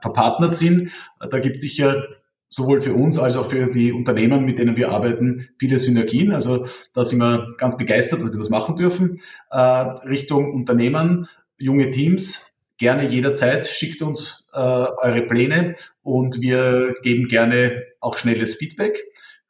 verpartnert 0.02 0.56
sind. 0.56 0.90
Da 1.30 1.38
gibt 1.38 1.56
es 1.56 1.62
sicher 1.62 2.04
sowohl 2.50 2.82
für 2.82 2.92
uns 2.92 3.18
als 3.18 3.36
auch 3.36 3.48
für 3.48 3.70
die 3.70 3.92
Unternehmen, 3.92 4.44
mit 4.44 4.58
denen 4.58 4.76
wir 4.76 4.90
arbeiten, 4.90 5.48
viele 5.58 5.78
Synergien. 5.78 6.32
Also 6.32 6.66
da 6.92 7.04
sind 7.04 7.18
wir 7.18 7.54
ganz 7.56 7.78
begeistert, 7.78 8.20
dass 8.20 8.30
wir 8.30 8.38
das 8.38 8.50
machen 8.50 8.76
dürfen. 8.76 9.20
Richtung 9.50 10.52
Unternehmen, 10.52 11.28
junge 11.56 11.90
Teams, 11.90 12.58
gerne 12.76 13.08
jederzeit 13.08 13.66
schickt 13.66 14.02
uns 14.02 14.50
eure 14.52 15.22
Pläne 15.22 15.76
und 16.02 16.42
wir 16.42 16.92
geben 17.02 17.28
gerne 17.28 17.84
auch 18.02 18.16
schnelles 18.16 18.54
Feedback. 18.54 19.02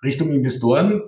Richtung 0.02 0.30
Investoren, 0.32 1.02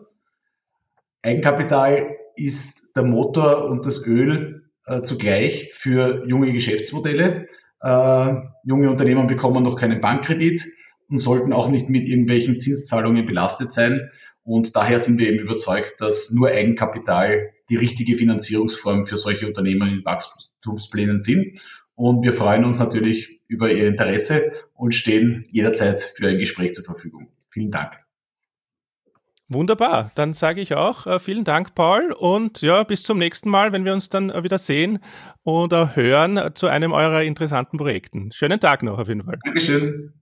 Eigenkapital 1.23 2.17
ist 2.37 2.97
der 2.97 3.05
Motor 3.05 3.65
und 3.65 3.87
das 3.87 4.07
Öl 4.07 4.71
äh, 4.87 5.03
zugleich 5.03 5.73
für 5.73 6.25
junge 6.27 6.53
Geschäftsmodelle. 6.53 7.47
Äh, 7.81 8.35
junge 8.65 8.91
Unternehmen 8.91 9.27
bekommen 9.27 9.63
noch 9.63 9.77
keinen 9.77 10.01
Bankkredit 10.01 10.65
und 11.09 11.19
sollten 11.19 11.53
auch 11.53 11.69
nicht 11.69 11.89
mit 11.89 12.09
irgendwelchen 12.09 12.59
Zinszahlungen 12.59 13.25
belastet 13.25 13.73
sein. 13.73 14.11
Und 14.43 14.77
daher 14.77 14.99
sind 14.99 15.19
wir 15.19 15.29
eben 15.31 15.39
überzeugt, 15.39 15.95
dass 16.01 16.31
nur 16.31 16.49
Eigenkapital 16.49 17.53
die 17.71 17.77
richtige 17.77 18.17
Finanzierungsform 18.17 19.07
für 19.07 19.17
solche 19.17 19.47
Unternehmen 19.47 19.89
in 19.89 20.05
Wachstumsplänen 20.05 21.19
sind. 21.19 21.61
Und 21.95 22.25
wir 22.25 22.35
freuen 22.35 22.65
uns 22.65 22.79
natürlich 22.79 23.41
über 23.49 23.73
Ihr 23.73 23.87
Interesse 23.87 24.43
und 24.75 24.95
stehen 24.95 25.47
jederzeit 25.51 26.03
für 26.03 26.29
ein 26.29 26.39
Gespräch 26.39 26.75
zur 26.75 26.85
Verfügung. 26.85 27.29
Vielen 27.55 27.71
Dank. 27.71 27.93
Wunderbar, 29.49 30.11
dann 30.17 30.33
sage 30.33 30.61
ich 30.61 30.75
auch 30.75 31.07
äh, 31.07 31.21
vielen 31.21 31.45
Dank, 31.45 31.77
Paul, 31.77 32.13
und 32.13 32.63
ja, 32.63 32.83
bis 32.83 33.05
zum 33.05 33.19
nächsten 33.19 33.49
Mal, 33.49 33.73
wenn 33.73 33.85
wir 33.85 33.93
uns 33.93 34.09
dann 34.09 34.31
äh, 34.31 34.43
wieder 34.43 34.59
sehen 34.59 34.99
oder 35.45 35.95
hören 35.95 36.41
zu 36.55 36.67
einem 36.67 36.93
eurer 36.93 37.23
interessanten 37.23 37.79
Projekten. 37.79 38.33
Schönen 38.33 38.59
Tag 38.59 38.83
noch 38.83 38.99
auf 38.99 39.07
jeden 39.07 39.23
Fall. 39.23 39.39
Dankeschön. 39.45 40.15